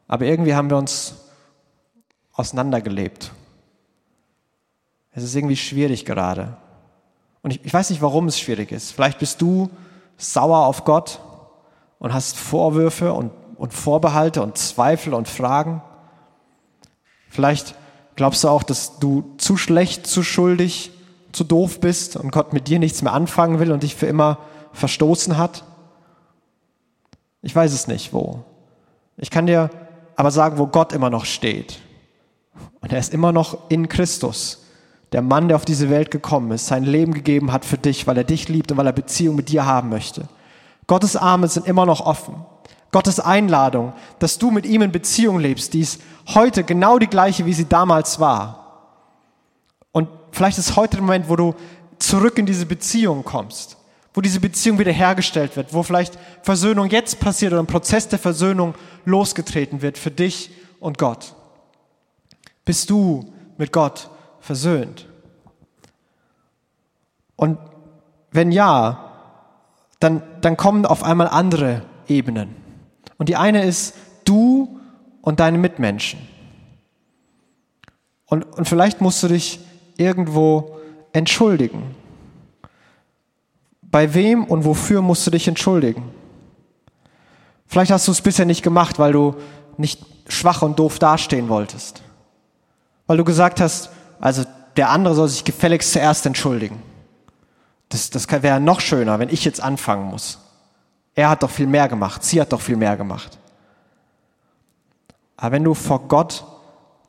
aber 0.08 0.25
irgendwie 0.25 0.54
haben 0.54 0.69
wir 0.69 0.77
uns 0.77 1.15
auseinandergelebt. 2.34 3.32
Es 5.13 5.24
ist 5.24 5.36
irgendwie 5.36 5.58
schwierig 5.58 6.06
gerade. 6.06 6.58
Und 7.41 7.52
ich, 7.52 7.65
ich 7.65 7.74
weiß 7.74 7.89
nicht, 7.89 8.02
warum 8.02 8.28
es 8.28 8.39
schwierig 8.39 8.71
ist. 8.71 8.91
Vielleicht 8.91 9.19
bist 9.19 9.41
du 9.41 9.69
sauer 10.17 10.65
auf 10.65 10.86
Gott 10.86 11.19
und 12.00 12.13
hast 12.13 12.38
Vorwürfe 12.38 13.13
und, 13.13 13.32
und 13.58 13.74
Vorbehalte 13.74 14.41
und 14.41 14.58
Zweifel 14.58 15.13
und 15.13 15.28
Fragen. 15.28 15.82
Vielleicht 17.30 17.76
glaubst 18.15 18.43
du 18.43 18.50
auch, 18.50 18.63
dass 18.63 19.00
du 19.00 19.34
zu 19.38 19.58
schlecht, 19.58 20.06
zu 20.06 20.24
schuldig, 20.24 20.91
zu 21.32 21.43
doof 21.43 21.80
bist 21.80 22.17
und 22.17 22.32
Gott 22.32 22.54
mit 22.54 22.67
dir 22.67 22.80
nichts 22.80 23.02
mehr 23.02 23.13
anfangen 23.13 23.60
will 23.60 23.71
und 23.71 23.84
dich 23.84 23.95
für 23.95 24.06
immer 24.06 24.39
verstoßen 24.74 25.38
hat. 25.38 25.63
Ich 27.41 27.56
weiß 27.56 27.74
es 27.74 27.88
nicht, 27.88 28.13
wo. 28.13 28.43
Ich 29.17 29.32
kann 29.32 29.47
dir 29.47 29.69
aber 30.15 30.32
sagen, 30.32 30.58
wo 30.58 30.67
Gott 30.67 30.93
immer 30.93 31.10
noch 31.10 31.26
steht. 31.26 31.80
Und 32.82 32.91
er 32.91 33.00
ist 33.00 33.13
immer 33.13 33.32
noch 33.32 33.69
in 33.69 33.88
Christus. 33.88 34.61
Der 35.12 35.21
Mann, 35.21 35.50
der 35.50 35.58
auf 35.58 35.65
diese 35.65 35.89
Welt 35.89 36.10
gekommen 36.10 36.52
ist, 36.52 36.67
sein 36.67 36.84
Leben 36.84 37.13
gegeben 37.13 37.52
hat 37.52 37.65
für 37.65 37.78
dich, 37.78 38.08
weil 38.08 38.17
er 38.17 38.24
dich 38.24 38.47
liebt 38.47 38.71
und 38.71 38.78
weil 38.78 38.88
er 38.88 38.93
Beziehung 38.93 39.36
mit 39.36 39.50
dir 39.50 39.65
haben 39.65 39.89
möchte. 39.89 40.28
Gottes 40.88 41.15
Arme 41.15 41.47
sind 41.47 41.67
immer 41.67 41.86
noch 41.86 42.02
offen. 42.02 42.36
Gottes 42.91 43.19
Einladung, 43.19 43.93
dass 44.19 44.38
du 44.38 44.52
mit 44.52 44.65
ihm 44.65 44.82
in 44.82 44.91
Beziehung 44.91 45.39
lebst, 45.39 45.74
die 45.74 45.82
ist 45.82 46.02
heute 46.34 46.63
genau 46.63 47.00
die 47.00 47.08
gleiche, 47.08 47.45
wie 47.45 47.54
sie 47.54 47.67
damals 47.67 48.19
war. 48.19 48.62
Und 49.93 50.10
vielleicht 50.32 50.58
ist 50.58 50.76
heute 50.76 50.97
der 50.97 51.02
Moment, 51.02 51.30
wo 51.30 51.36
du 51.36 51.56
zurück 52.00 52.38
in 52.38 52.45
diese 52.45 52.65
Beziehung 52.65 53.24
kommst, 53.24 53.78
wo 54.13 54.21
diese 54.21 54.39
Beziehung 54.39 54.80
wiederhergestellt 54.80 55.56
wird, 55.56 55.74
wo 55.74 55.84
vielleicht 55.84 56.17
Versöhnung 56.43 56.88
jetzt 56.89 57.19
passiert 57.19 57.54
oder 57.54 57.62
ein 57.62 57.67
Prozess 57.67 58.08
der 58.10 58.19
Versöhnung 58.19 58.76
losgetreten 59.06 59.82
wird 59.82 59.97
für 59.97 60.12
dich 60.12 60.52
und 60.80 60.97
Gott. 60.97 61.34
Bist 62.65 62.89
du 62.89 63.34
mit 63.58 63.71
Gott 63.71 64.10
versöhnt? 64.41 65.08
Und 67.38 67.58
wenn 68.32 68.51
ja, 68.51 69.12
dann, 69.99 70.21
dann 70.41 70.58
kommen 70.58 70.86
auf 70.86 71.04
einmal 71.04 71.27
andere 71.27 71.84
Ebenen. 72.08 72.56
Und 73.17 73.30
die 73.30 73.36
eine 73.36 73.63
ist 73.63 73.95
du 74.25 74.80
und 75.21 75.39
deine 75.39 75.58
Mitmenschen. 75.58 76.19
Und, 78.25 78.43
und 78.43 78.67
vielleicht 78.67 79.01
musst 79.01 79.21
du 79.23 79.27
dich 79.27 79.60
irgendwo 79.97 80.77
entschuldigen. 81.13 81.95
Bei 83.82 84.13
wem 84.13 84.45
und 84.45 84.65
wofür 84.65 85.01
musst 85.01 85.27
du 85.27 85.32
dich 85.32 85.47
entschuldigen? 85.47 86.12
Vielleicht 87.67 87.91
hast 87.91 88.08
du 88.08 88.12
es 88.12 88.21
bisher 88.21 88.45
nicht 88.45 88.63
gemacht, 88.63 88.99
weil 88.99 89.12
du 89.12 89.36
nicht 89.77 90.06
schwach 90.27 90.62
und 90.62 90.80
doof 90.80 90.99
dastehen 90.99 91.49
wolltest. 91.49 92.01
Weil 93.08 93.17
du 93.17 93.23
gesagt 93.23 93.60
hast, 93.60 93.91
also 94.21 94.43
der 94.77 94.89
andere 94.89 95.15
soll 95.15 95.27
sich 95.27 95.43
gefälligst 95.43 95.91
zuerst 95.91 96.25
entschuldigen. 96.25 96.81
Das, 97.89 98.10
das 98.10 98.29
wäre 98.29 98.62
noch 98.62 98.79
schöner, 98.79 99.19
wenn 99.19 99.29
ich 99.29 99.43
jetzt 99.43 99.62
anfangen 99.62 100.05
muss. 100.05 100.39
Er 101.13 101.29
hat 101.29 101.43
doch 101.43 101.49
viel 101.49 101.67
mehr 101.67 101.89
gemacht, 101.89 102.23
sie 102.23 102.39
hat 102.39 102.53
doch 102.53 102.62
viel 102.62 102.77
mehr 102.77 102.95
gemacht. 102.95 103.38
Aber 105.36 105.51
wenn 105.51 105.63
du 105.63 105.73
vor 105.73 106.07
Gott 106.07 106.45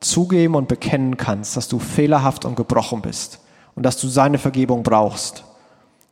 zugeben 0.01 0.55
und 0.55 0.67
bekennen 0.67 1.15
kannst, 1.15 1.55
dass 1.55 1.69
du 1.69 1.79
fehlerhaft 1.79 2.43
und 2.43 2.55
gebrochen 2.55 3.01
bist 3.01 3.39
und 3.75 3.83
dass 3.83 3.97
du 3.97 4.09
seine 4.09 4.39
Vergebung 4.39 4.83
brauchst, 4.83 5.45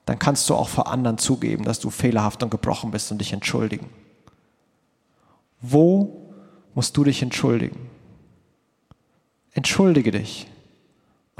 dann 0.05 0.19
kannst 0.19 0.49
du 0.49 0.55
auch 0.55 0.69
vor 0.69 0.87
anderen 0.87 1.17
zugeben, 1.17 1.65
dass 1.65 1.79
du 1.79 1.89
fehlerhaft 1.89 2.41
und 2.43 2.49
gebrochen 2.49 2.91
bist 2.91 3.11
und 3.11 3.17
dich 3.17 3.33
entschuldigen. 3.33 3.89
Wo 5.59 6.33
musst 6.73 6.95
du 6.95 7.03
dich 7.03 7.21
entschuldigen? 7.21 7.89
Entschuldige 9.53 10.11
dich. 10.11 10.47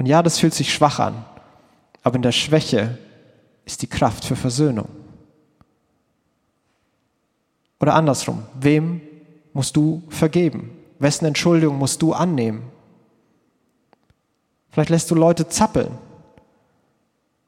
Und 0.02 0.06
ja, 0.06 0.20
das 0.20 0.40
fühlt 0.40 0.52
sich 0.52 0.74
schwach 0.74 0.98
an, 0.98 1.24
aber 2.02 2.16
in 2.16 2.22
der 2.22 2.32
Schwäche 2.32 2.98
ist 3.64 3.82
die 3.82 3.86
Kraft 3.86 4.24
für 4.24 4.34
Versöhnung. 4.34 4.88
Oder 7.78 7.94
andersrum, 7.94 8.42
wem 8.58 9.00
musst 9.52 9.76
du 9.76 10.02
vergeben? 10.08 10.76
Wessen 10.98 11.24
Entschuldigung 11.24 11.78
musst 11.78 12.02
du 12.02 12.14
annehmen? 12.14 12.64
Vielleicht 14.70 14.90
lässt 14.90 15.08
du 15.08 15.14
Leute 15.14 15.48
zappeln, 15.48 15.96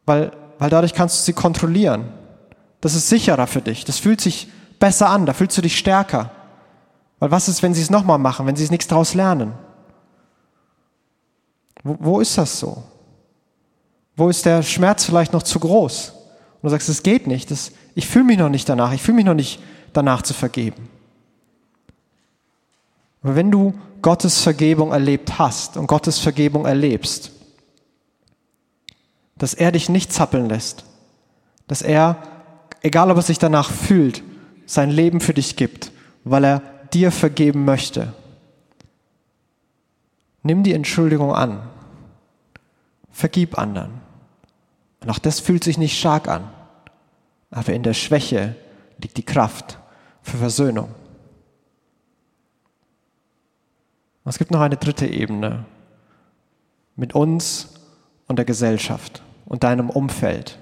weil, 0.07 0.31
weil 0.61 0.71
dadurch 0.71 0.95
kannst 0.95 1.19
du 1.19 1.23
sie 1.25 1.33
kontrollieren. 1.33 2.05
Das 2.81 2.95
ist 2.95 3.09
sicherer 3.09 3.49
für 3.49 3.62
dich. 3.62 3.85
Das 3.85 3.99
fühlt 3.99 4.21
sich 4.21 4.47
besser 4.79 5.09
an, 5.09 5.27
da 5.27 5.33
fühlst 5.33 5.59
du 5.59 5.62
dich 5.62 5.77
stärker. 5.77 6.31
Weil 7.19 7.33
was 7.33 7.49
ist, 7.49 7.64
wenn 7.64 7.75
sie 7.75 7.83
es 7.83 7.90
nochmal 7.90 8.19
machen, 8.19 8.47
wenn 8.47 8.55
sie 8.55 8.62
es 8.62 8.71
nichts 8.71 8.87
daraus 8.87 9.14
lernen? 9.14 9.55
Wo, 11.85 11.97
wo 12.01 12.20
ist 12.20 12.37
das 12.37 12.59
so? 12.59 12.83
Wo 14.16 14.29
ist 14.29 14.44
der 14.44 14.62
Schmerz 14.62 15.05
vielleicht 15.05 15.33
noch 15.33 15.42
zu 15.42 15.61
groß? 15.61 16.12
Und 16.57 16.62
du 16.64 16.68
sagst, 16.70 16.88
es 16.88 17.03
geht 17.03 17.27
nicht, 17.27 17.51
das, 17.51 17.73
ich 17.94 18.09
fühle 18.09 18.25
mich 18.25 18.38
noch 18.38 18.49
nicht 18.49 18.68
danach, 18.68 18.92
ich 18.92 19.03
fühle 19.03 19.16
mich 19.16 19.27
noch 19.27 19.35
nicht 19.35 19.61
danach 19.92 20.23
zu 20.23 20.35
vergeben. 20.35 20.88
Aber 23.23 23.37
wenn 23.37 23.51
du 23.51 23.75
Gottes 24.03 24.40
Vergebung 24.40 24.92
erlebt 24.92 25.38
hast 25.38 25.77
und 25.77 25.87
Gottes 25.87 26.18
Vergebung 26.18 26.66
erlebst, 26.66 27.31
dass 29.37 29.55
er 29.55 29.73
dich 29.73 29.88
nicht 29.88 30.12
zappeln 30.12 30.49
lässt, 30.49 30.85
dass 31.66 31.83
er, 31.83 32.16
egal 32.83 33.11
ob 33.11 33.16
er 33.16 33.23
sich 33.23 33.38
danach 33.38 33.70
fühlt, 33.70 34.23
sein 34.66 34.90
Leben 34.90 35.20
für 35.20 35.35
dich 35.35 35.57
gibt, 35.57 35.90
weil 36.25 36.44
er 36.44 36.62
dir 36.92 37.11
vergeben 37.11 37.64
möchte. 37.64 38.12
Nimm 40.42 40.62
die 40.62 40.75
Entschuldigung 40.75 41.35
an. 41.35 41.62
Vergib 43.14 43.57
anderen. 43.57 44.00
Und 45.00 45.09
auch 45.09 45.20
das 45.20 45.38
fühlt 45.38 45.62
sich 45.62 45.79
nicht 45.79 45.96
stark 45.96 46.27
an. 46.27 46.50
Aber 47.53 47.72
in 47.72 47.85
der 47.85 47.94
Schwäche 47.94 48.57
liegt 48.98 49.16
die 49.16 49.22
Kraft 49.22 49.79
für 50.20 50.37
Versöhnung. 50.37 50.88
Es 54.24 54.38
gibt 54.38 54.50
noch 54.50 54.62
eine 54.62 54.77
dritte 54.77 55.07
Ebene 55.07 55.64
mit 56.96 57.14
uns 57.14 57.68
und 58.27 58.37
der 58.37 58.44
Gesellschaft 58.44 59.22
und 59.46 59.62
deinem 59.62 59.90
Umfeld. 59.90 60.59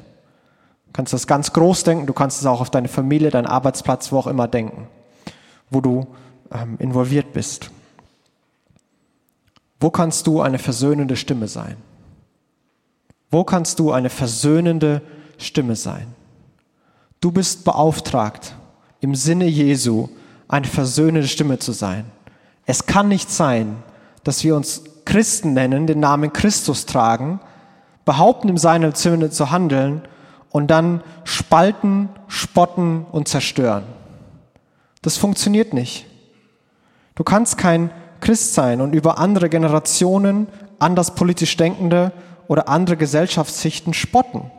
Du 0.88 0.92
kannst 0.92 1.14
das 1.14 1.26
ganz 1.26 1.54
groß 1.54 1.84
denken, 1.84 2.06
du 2.06 2.12
kannst 2.12 2.38
es 2.38 2.46
auch 2.46 2.60
auf 2.60 2.68
deine 2.68 2.88
Familie, 2.88 3.30
deinen 3.30 3.46
Arbeitsplatz, 3.46 4.12
wo 4.12 4.18
auch 4.18 4.26
immer 4.26 4.46
denken, 4.46 4.88
wo 5.70 5.80
du 5.80 6.06
ähm, 6.52 6.76
involviert 6.78 7.32
bist. 7.32 7.70
Wo 9.80 9.88
kannst 9.88 10.26
du 10.26 10.42
eine 10.42 10.58
versöhnende 10.58 11.16
Stimme 11.16 11.48
sein? 11.48 11.78
Wo 13.33 13.45
kannst 13.45 13.79
du 13.79 13.92
eine 13.92 14.11
versöhnende 14.11 15.01
Stimme 15.38 15.75
sein? 15.75 16.07
Du 17.21 17.33
bist 17.33 17.64
beauftragt, 17.64 18.55
im 19.01 19.14
Sinne 19.14 19.47
Jesu 19.47 20.11
eine 20.49 20.66
versöhnende 20.66 21.27
Stimme 21.27 21.59
zu 21.59 21.73
sein. 21.73 22.05
Es 22.66 22.85
kann 22.85 23.09
nicht 23.09 23.31
sein, 23.31 23.83
dass 24.23 24.45
wir 24.45 24.55
uns 24.55 24.83
Christen 25.07 25.55
nennen, 25.55 25.87
den 25.87 25.99
Namen 25.99 26.33
Christus 26.33 26.85
tragen, 26.85 27.40
behaupten, 28.05 28.51
im 28.51 28.59
seinem 28.59 28.95
Sinne 28.95 29.31
zu 29.31 29.51
handeln 29.51 30.03
und 30.51 30.71
dann 30.71 31.03
spalten, 31.25 32.11
spotten 32.29 33.07
und 33.11 33.29
zerstören. 33.29 33.85
Das 35.01 35.16
funktioniert 35.16 35.73
nicht. 35.73 36.07
Du 37.14 37.25
kannst 37.25 37.57
kein 37.57 37.90
Christ 38.21 38.53
sein 38.53 38.83
und 38.83 38.95
über 38.95 39.18
andere 39.18 39.49
Generationen, 39.49 40.49
anders 40.79 41.14
politisch 41.14 41.57
Denkende 41.57 42.12
oder 42.52 42.68
andere 42.68 42.98
Gesellschaftssichten 42.98 43.94
spotten. 43.94 44.50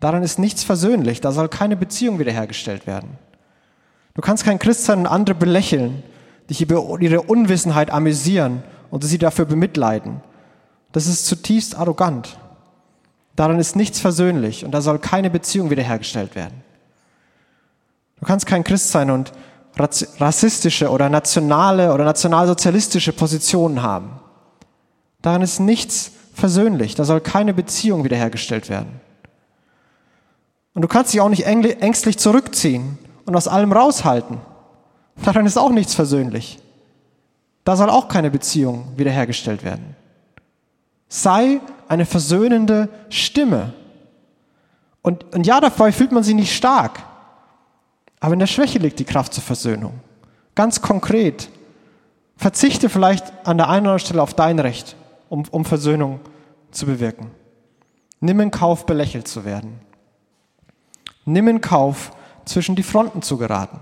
Daran 0.00 0.22
ist 0.22 0.38
nichts 0.38 0.64
versöhnlich, 0.64 1.22
da 1.22 1.32
soll 1.32 1.48
keine 1.48 1.74
Beziehung 1.74 2.18
wiederhergestellt 2.18 2.86
werden. 2.86 3.16
Du 4.12 4.20
kannst 4.20 4.44
kein 4.44 4.58
Christ 4.58 4.84
sein 4.84 4.98
und 4.98 5.06
andere 5.06 5.34
belächeln, 5.34 6.02
dich 6.50 6.60
über 6.60 7.00
ihre 7.00 7.22
Unwissenheit 7.22 7.90
amüsieren 7.90 8.62
und 8.90 9.02
sie 9.02 9.16
dafür 9.16 9.46
bemitleiden. 9.46 10.20
Das 10.92 11.06
ist 11.06 11.24
zutiefst 11.24 11.74
arrogant. 11.78 12.36
Daran 13.34 13.58
ist 13.58 13.76
nichts 13.76 13.98
versöhnlich 13.98 14.66
und 14.66 14.72
da 14.72 14.82
soll 14.82 14.98
keine 14.98 15.30
Beziehung 15.30 15.70
wiederhergestellt 15.70 16.34
werden. 16.34 16.62
Du 18.20 18.26
kannst 18.26 18.44
kein 18.44 18.62
Christ 18.62 18.90
sein 18.90 19.10
und 19.10 19.32
rassistische 19.78 20.90
oder 20.90 21.08
nationale 21.08 21.94
oder 21.94 22.04
nationalsozialistische 22.04 23.14
Positionen 23.14 23.80
haben. 23.80 24.20
Daran 25.22 25.40
ist 25.40 25.60
nichts 25.60 26.12
versöhnlich. 26.36 26.94
Da 26.94 27.04
soll 27.04 27.20
keine 27.20 27.54
Beziehung 27.54 28.04
wiederhergestellt 28.04 28.68
werden. 28.68 29.00
Und 30.74 30.82
du 30.82 30.88
kannst 30.88 31.14
dich 31.14 31.20
auch 31.22 31.30
nicht 31.30 31.46
ängstlich 31.46 32.18
zurückziehen 32.18 32.98
und 33.24 33.34
aus 33.34 33.48
allem 33.48 33.72
raushalten. 33.72 34.38
Daran 35.24 35.46
ist 35.46 35.56
auch 35.56 35.70
nichts 35.70 35.94
versöhnlich. 35.94 36.58
Da 37.64 37.76
soll 37.76 37.88
auch 37.88 38.08
keine 38.08 38.30
Beziehung 38.30 38.92
wiederhergestellt 38.96 39.64
werden. 39.64 39.96
Sei 41.08 41.60
eine 41.88 42.04
versöhnende 42.04 42.90
Stimme. 43.08 43.72
Und, 45.00 45.34
und 45.34 45.46
ja, 45.46 45.60
dabei 45.60 45.90
fühlt 45.90 46.12
man 46.12 46.22
sich 46.22 46.34
nicht 46.34 46.54
stark. 46.54 47.02
Aber 48.20 48.34
in 48.34 48.40
der 48.40 48.46
Schwäche 48.46 48.78
liegt 48.78 48.98
die 48.98 49.04
Kraft 49.04 49.32
zur 49.32 49.42
Versöhnung. 49.42 49.94
Ganz 50.54 50.82
konkret. 50.82 51.48
Verzichte 52.36 52.90
vielleicht 52.90 53.24
an 53.46 53.56
der 53.56 53.68
einen 53.68 53.86
oder 53.86 53.92
anderen 53.92 53.98
Stelle 54.00 54.22
auf 54.22 54.34
dein 54.34 54.58
Recht, 54.58 54.94
um, 55.28 55.44
um 55.50 55.64
Versöhnung 55.64 56.20
zu 56.70 56.86
bewirken. 56.86 57.30
Nimm 58.20 58.40
in 58.40 58.50
Kauf, 58.50 58.86
belächelt 58.86 59.28
zu 59.28 59.44
werden. 59.44 59.80
Nimm 61.24 61.48
in 61.48 61.60
Kauf, 61.60 62.12
zwischen 62.46 62.76
die 62.76 62.82
Fronten 62.82 63.20
zu 63.22 63.36
geraten. 63.36 63.80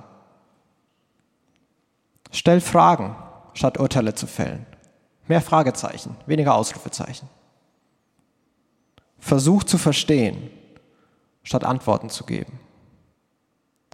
Stell 2.32 2.60
Fragen, 2.60 3.14
statt 3.52 3.78
Urteile 3.78 4.14
zu 4.14 4.26
fällen. 4.26 4.66
Mehr 5.28 5.40
Fragezeichen, 5.40 6.16
weniger 6.26 6.54
Ausrufezeichen. 6.54 7.28
Versuch 9.18 9.62
zu 9.64 9.78
verstehen, 9.78 10.50
statt 11.44 11.64
Antworten 11.64 12.10
zu 12.10 12.24
geben. 12.24 12.58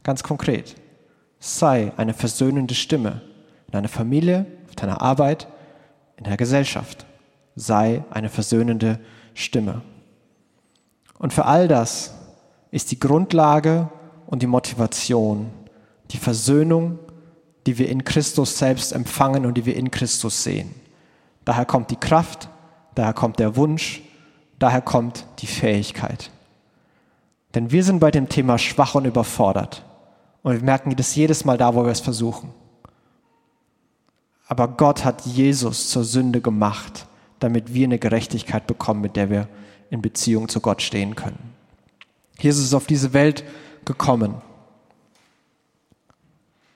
Ganz 0.03 0.23
konkret, 0.23 0.77
sei 1.39 1.93
eine 1.97 2.15
versöhnende 2.15 2.75
Stimme 2.75 3.23
in 3.67 3.73
deiner 3.73 3.89
Familie, 3.89 4.47
auf 4.69 4.77
deiner 4.77 5.03
Arbeit, 5.03 5.47
in 6.17 6.25
der 6.25 6.37
Gesellschaft. 6.37 7.07
Sei 7.61 8.05
eine 8.11 8.31
versöhnende 8.31 8.99
Stimme. 9.35 9.83
Und 11.19 11.35
für 11.35 11.45
all 11.45 11.69
das 11.69 12.15
ist 12.71 12.91
die 12.91 12.99
Grundlage 12.99 13.91
und 14.27 14.41
die 14.41 14.47
Motivation, 14.47 15.51
die 16.11 16.17
Versöhnung, 16.17 16.99
die 17.67 17.77
wir 17.77 17.91
in 17.91 18.05
Christus 18.05 18.57
selbst 18.57 18.93
empfangen 18.93 19.45
und 19.45 19.59
die 19.59 19.67
wir 19.67 19.77
in 19.77 19.91
Christus 19.91 20.43
sehen. 20.43 20.75
Daher 21.45 21.67
kommt 21.67 21.91
die 21.91 21.97
Kraft, 21.97 22.49
daher 22.95 23.13
kommt 23.13 23.39
der 23.39 23.57
Wunsch, 23.57 24.01
daher 24.59 24.81
kommt 24.81 25.27
die 25.41 25.47
Fähigkeit. 25.47 26.31
Denn 27.55 27.71
wir 27.71 27.85
sind 27.85 28.01
bei 28.01 28.11
dem 28.11 28.31
Thema 28.31 28.57
schwach 28.57 28.95
und 28.95 29.05
überfordert. 29.05 29.85
Und 30.43 30.55
wir 30.55 30.63
merken 30.63 30.97
das 30.97 31.15
jedes 31.15 31.45
Mal 31.45 31.59
da, 31.59 31.75
wo 31.75 31.85
wir 31.85 31.93
es 31.93 32.01
versuchen. 32.01 32.55
Aber 34.49 34.67
Gott 34.69 35.05
hat 35.05 35.27
Jesus 35.27 35.91
zur 35.91 36.05
Sünde 36.05 36.41
gemacht, 36.41 37.07
damit 37.41 37.75
wir 37.75 37.87
eine 37.87 37.99
Gerechtigkeit 37.99 38.67
bekommen, 38.67 39.01
mit 39.01 39.17
der 39.17 39.31
wir 39.31 39.49
in 39.91 40.03
Beziehung 40.03 40.49
zu 40.49 40.61
Gott 40.61 40.83
stehen 40.83 41.17
können. 41.17 41.55
Jesus 42.39 42.67
ist 42.67 42.75
auf 42.75 42.87
diese 42.87 43.13
Welt 43.13 43.45
gekommen 43.85 44.41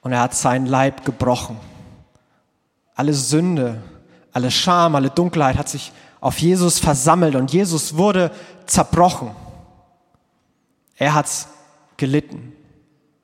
und 0.03 0.13
er 0.13 0.21
hat 0.21 0.35
seinen 0.35 0.67
Leib 0.67 1.05
gebrochen. 1.05 1.59
Alle 2.95 3.15
Sünde, 3.15 3.83
alle 4.33 4.51
Scham, 4.51 4.95
alle 4.95 5.11
Dunkelheit 5.11 5.57
hat 5.57 5.69
sich 5.69 5.93
auf 6.21 6.39
Jesus 6.39 6.79
versammelt 6.79 7.35
und 7.35 7.53
Jesus 7.53 7.97
wurde 7.97 8.31
zerbrochen. 8.67 9.31
Er 10.97 11.15
hat's 11.15 11.49
gelitten, 11.97 12.53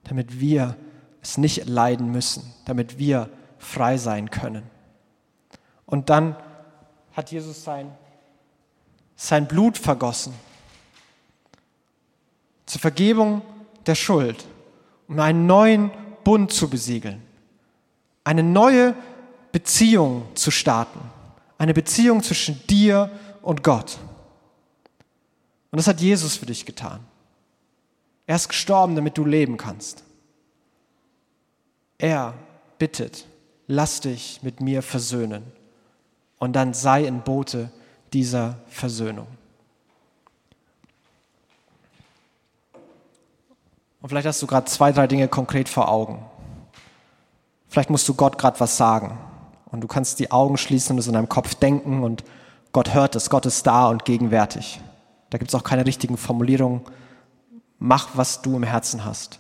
damit 0.05 0.41
wir 0.41 0.77
es 1.23 1.39
nicht 1.39 1.67
leiden 1.67 2.13
müssen, 2.13 2.55
damit 2.65 2.99
wir 2.99 3.29
frei 3.59 3.99
sein 3.99 4.31
können. 4.31 4.63
Und 5.87 6.11
dann 6.11 6.37
hat 7.13 7.31
Jesus 7.31 7.65
sein, 7.65 7.91
sein 9.17 9.47
Blut 9.47 9.77
vergossen 9.77 10.33
zur 12.67 12.81
Vergebung 12.81 13.43
der 13.87 13.95
Schuld, 13.97 14.47
um 15.09 15.19
einen 15.19 15.47
neuen 15.47 15.91
Bund 16.23 16.53
zu 16.53 16.71
besiegeln, 16.71 17.21
eine 18.23 18.43
neue 18.43 18.95
Beziehung 19.51 20.25
zu 20.35 20.51
starten, 20.51 21.01
eine 21.59 21.75
Beziehung 21.75 22.23
zwischen 22.23 22.65
dir 22.69 23.11
und 23.43 23.65
Gott. 23.65 23.99
Und 25.73 25.79
das 25.79 25.89
hat 25.89 26.01
Jesus 26.01 26.37
für 26.37 26.47
dich 26.47 26.65
getan. 26.65 27.01
Er 28.27 28.37
ist 28.37 28.49
gestorben, 28.49 28.95
damit 28.95 29.19
du 29.19 29.25
leben 29.25 29.57
kannst. 29.57 30.05
Er 31.99 32.35
bittet, 32.79 33.27
lass 33.67 34.01
dich 34.01 34.41
mit 34.43 34.61
mir 34.61 34.83
versöhnen 34.83 35.43
und 36.41 36.55
dann 36.55 36.75
sei 36.75 37.07
ein 37.07 37.23
Bote 37.23 37.71
dieser 38.13 38.57
Versöhnung. 38.67 39.29
Und 44.03 44.09
vielleicht 44.09 44.27
hast 44.27 44.43
du 44.43 44.47
gerade 44.49 44.65
zwei, 44.65 44.91
drei 44.91 45.07
Dinge 45.07 45.29
konkret 45.29 45.69
vor 45.69 45.89
Augen. 45.89 46.25
Vielleicht 47.69 47.91
musst 47.91 48.09
du 48.09 48.15
Gott 48.15 48.39
gerade 48.39 48.59
was 48.59 48.77
sagen. 48.77 49.19
Und 49.67 49.83
du 49.83 49.87
kannst 49.87 50.19
die 50.19 50.33
Augen 50.33 50.57
schließen 50.57 50.95
und 50.95 50.99
es 50.99 51.07
in 51.07 51.13
deinem 51.13 51.29
Kopf 51.29 51.55
denken 51.55 52.03
und 52.03 52.25
Gott 52.73 52.95
hört 52.95 53.15
es, 53.15 53.31
Gott 53.31 53.47
ist 53.47 53.67
da 53.67 53.89
und 53.89 54.05
gegenwärtig. 54.05 54.81
Da 55.29 55.39
gibt 55.39 55.51
es 55.51 55.55
auch 55.55 55.63
keine 55.63 55.87
richtigen 55.87 56.17
Formulierungen. 56.17 56.81
Mach, 57.79 58.09
was 58.15 58.43
du 58.43 58.57
im 58.57 58.63
Herzen 58.63 59.05
hast. 59.05 59.39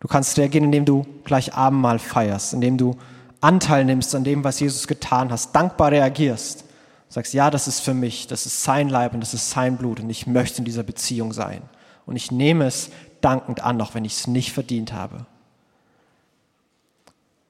Du 0.00 0.08
kannst 0.08 0.38
reagieren, 0.38 0.66
indem 0.66 0.84
du 0.84 1.06
gleich 1.24 1.54
Abendmahl 1.54 1.98
feierst, 1.98 2.52
indem 2.52 2.76
du 2.76 2.96
Anteil 3.40 3.84
nimmst 3.84 4.14
an 4.14 4.24
dem, 4.24 4.44
was 4.44 4.60
Jesus 4.60 4.86
getan 4.86 5.30
hast, 5.30 5.52
dankbar 5.52 5.92
reagierst. 5.92 6.64
Sagst, 7.08 7.34
ja, 7.34 7.50
das 7.50 7.66
ist 7.66 7.80
für 7.80 7.94
mich, 7.94 8.26
das 8.26 8.46
ist 8.46 8.62
sein 8.62 8.88
Leib 8.88 9.14
und 9.14 9.20
das 9.20 9.34
ist 9.34 9.50
sein 9.50 9.76
Blut 9.76 10.00
und 10.00 10.10
ich 10.10 10.26
möchte 10.26 10.58
in 10.58 10.64
dieser 10.64 10.82
Beziehung 10.82 11.32
sein. 11.32 11.62
Und 12.06 12.16
ich 12.16 12.30
nehme 12.30 12.66
es 12.66 12.90
dankend 13.20 13.62
an, 13.62 13.80
auch 13.80 13.94
wenn 13.94 14.04
ich 14.04 14.12
es 14.12 14.26
nicht 14.26 14.52
verdient 14.52 14.92
habe. 14.92 15.26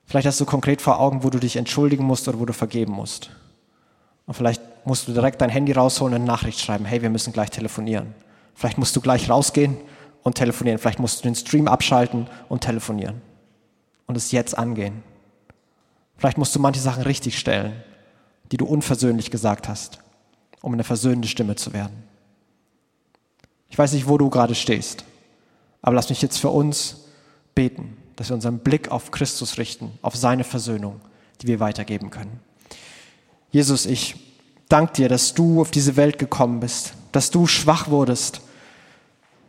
Vielleicht 0.06 0.26
hast 0.26 0.40
du 0.40 0.46
konkret 0.46 0.82
vor 0.82 0.98
Augen, 0.98 1.22
wo 1.22 1.30
du 1.30 1.38
dich 1.38 1.56
entschuldigen 1.56 2.04
musst 2.04 2.26
oder 2.26 2.40
wo 2.40 2.44
du 2.44 2.52
vergeben 2.52 2.92
musst. 2.92 3.30
Und 4.26 4.34
vielleicht 4.34 4.62
musst 4.84 5.08
du 5.08 5.12
direkt 5.12 5.40
dein 5.40 5.50
Handy 5.50 5.72
rausholen 5.72 6.14
und 6.14 6.20
eine 6.22 6.26
Nachricht 6.26 6.58
schreiben, 6.60 6.84
hey, 6.84 7.02
wir 7.02 7.10
müssen 7.10 7.32
gleich 7.32 7.50
telefonieren. 7.50 8.14
Vielleicht 8.54 8.78
musst 8.78 8.96
du 8.96 9.00
gleich 9.00 9.30
rausgehen 9.30 9.76
und 10.22 10.36
telefonieren. 10.36 10.78
Vielleicht 10.78 10.98
musst 10.98 11.20
du 11.20 11.28
den 11.28 11.34
Stream 11.34 11.68
abschalten 11.68 12.28
und 12.48 12.62
telefonieren. 12.62 13.22
Und 14.06 14.16
es 14.16 14.32
jetzt 14.32 14.56
angehen. 14.58 15.02
Vielleicht 16.20 16.36
musst 16.36 16.54
du 16.54 16.60
manche 16.60 16.80
Sachen 16.80 17.02
richtig 17.02 17.38
stellen, 17.38 17.72
die 18.52 18.58
du 18.58 18.66
unversöhnlich 18.66 19.30
gesagt 19.30 19.68
hast, 19.68 20.00
um 20.60 20.74
eine 20.74 20.84
versöhnende 20.84 21.26
Stimme 21.26 21.56
zu 21.56 21.72
werden. 21.72 22.02
Ich 23.70 23.78
weiß 23.78 23.94
nicht, 23.94 24.06
wo 24.06 24.18
du 24.18 24.28
gerade 24.28 24.54
stehst. 24.54 25.04
Aber 25.80 25.94
lass 25.94 26.10
mich 26.10 26.20
jetzt 26.20 26.36
für 26.36 26.50
uns 26.50 27.04
beten, 27.54 27.96
dass 28.16 28.28
wir 28.28 28.34
unseren 28.34 28.58
Blick 28.58 28.90
auf 28.90 29.12
Christus 29.12 29.56
richten, 29.56 29.92
auf 30.02 30.14
seine 30.14 30.44
Versöhnung, 30.44 31.00
die 31.40 31.46
wir 31.46 31.58
weitergeben 31.58 32.10
können. 32.10 32.38
Jesus, 33.50 33.86
ich 33.86 34.16
danke 34.68 34.92
dir, 34.92 35.08
dass 35.08 35.32
du 35.32 35.62
auf 35.62 35.70
diese 35.70 35.96
Welt 35.96 36.18
gekommen 36.18 36.60
bist, 36.60 36.92
dass 37.12 37.30
du 37.30 37.46
schwach 37.46 37.88
wurdest, 37.88 38.42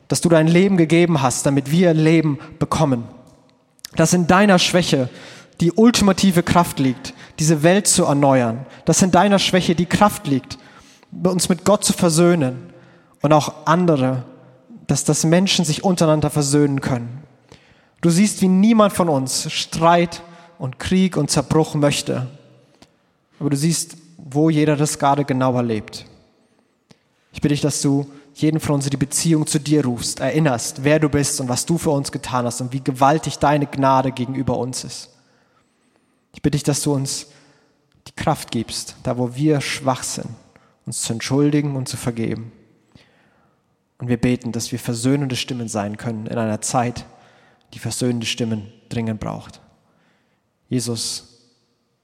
dass 0.07 0.21
du 0.21 0.29
dein 0.29 0.47
Leben 0.47 0.77
gegeben 0.77 1.21
hast, 1.21 1.45
damit 1.45 1.69
wir 1.69 1.93
Leben 1.93 2.39
bekommen. 2.59 3.03
Dass 3.97 4.13
in 4.13 4.27
deiner 4.27 4.57
Schwäche 4.57 5.09
die 5.61 5.71
ultimative 5.71 6.43
Kraft 6.43 6.79
liegt, 6.79 7.13
diese 7.39 7.63
Welt 7.63 7.87
zu 7.87 8.03
erneuern. 8.03 8.65
Dass 8.85 9.01
in 9.01 9.11
deiner 9.11 9.39
Schwäche 9.39 9.75
die 9.75 9.85
Kraft 9.85 10.27
liegt, 10.27 10.57
uns 11.23 11.47
mit 11.47 11.63
Gott 11.63 11.85
zu 11.85 11.93
versöhnen 11.93 12.73
und 13.21 13.31
auch 13.31 13.65
andere 13.65 14.23
dass 14.91 15.05
das 15.05 15.23
Menschen 15.23 15.63
sich 15.63 15.85
untereinander 15.85 16.29
versöhnen 16.29 16.81
können. 16.81 17.23
Du 18.01 18.09
siehst, 18.09 18.41
wie 18.41 18.49
niemand 18.49 18.91
von 18.91 19.07
uns 19.07 19.49
Streit 19.49 20.21
und 20.59 20.79
Krieg 20.79 21.15
und 21.15 21.31
Zerbruch 21.31 21.75
möchte. 21.75 22.27
Aber 23.39 23.49
du 23.49 23.55
siehst, 23.55 23.95
wo 24.17 24.49
jeder 24.49 24.75
das 24.75 24.99
gerade 24.99 25.23
genau 25.23 25.55
erlebt. 25.55 26.05
Ich 27.31 27.39
bitte 27.39 27.53
dich, 27.53 27.61
dass 27.61 27.81
du 27.81 28.05
jeden 28.33 28.59
von 28.59 28.75
uns 28.75 28.85
in 28.85 28.91
die 28.91 28.97
Beziehung 28.97 29.47
zu 29.47 29.59
dir 29.59 29.85
rufst, 29.85 30.19
erinnerst, 30.19 30.83
wer 30.83 30.99
du 30.99 31.07
bist 31.07 31.39
und 31.39 31.47
was 31.47 31.65
du 31.65 31.77
für 31.77 31.91
uns 31.91 32.11
getan 32.11 32.45
hast 32.45 32.59
und 32.59 32.73
wie 32.73 32.83
gewaltig 32.83 33.39
deine 33.39 33.67
Gnade 33.67 34.11
gegenüber 34.11 34.57
uns 34.57 34.83
ist. 34.83 35.10
Ich 36.33 36.41
bitte 36.41 36.57
dich, 36.57 36.63
dass 36.63 36.81
du 36.81 36.93
uns 36.93 37.27
die 38.07 38.13
Kraft 38.13 38.51
gibst, 38.51 38.95
da 39.03 39.17
wo 39.17 39.35
wir 39.35 39.61
schwach 39.61 40.03
sind, 40.03 40.29
uns 40.85 41.01
zu 41.01 41.13
entschuldigen 41.13 41.75
und 41.75 41.87
zu 41.87 41.97
vergeben. 41.97 42.51
Und 43.97 44.07
wir 44.07 44.17
beten, 44.17 44.51
dass 44.51 44.71
wir 44.71 44.79
versöhnende 44.79 45.35
Stimmen 45.35 45.67
sein 45.67 45.97
können 45.97 46.25
in 46.25 46.37
einer 46.37 46.61
Zeit, 46.61 47.05
die 47.73 47.79
versöhnende 47.79 48.25
Stimmen 48.25 48.71
dringend 48.89 49.19
braucht. 49.19 49.61
Jesus, 50.67 51.49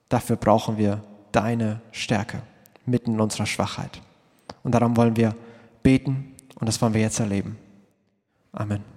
dafür 0.10 0.36
brauchen 0.36 0.78
wir 0.78 1.04
deine 1.32 1.82
Stärke 1.92 2.42
mitten 2.86 3.14
in 3.14 3.22
unserer 3.22 3.46
Schwachheit. 3.46 4.02
Und 4.64 4.74
darum 4.74 4.96
wollen 4.96 5.16
wir 5.16 5.36
beten 5.84 6.36
und 6.60 6.68
das 6.68 6.82
wollen 6.82 6.94
wir 6.94 7.02
jetzt 7.02 7.20
erleben. 7.20 7.58
Amen. 8.52 8.97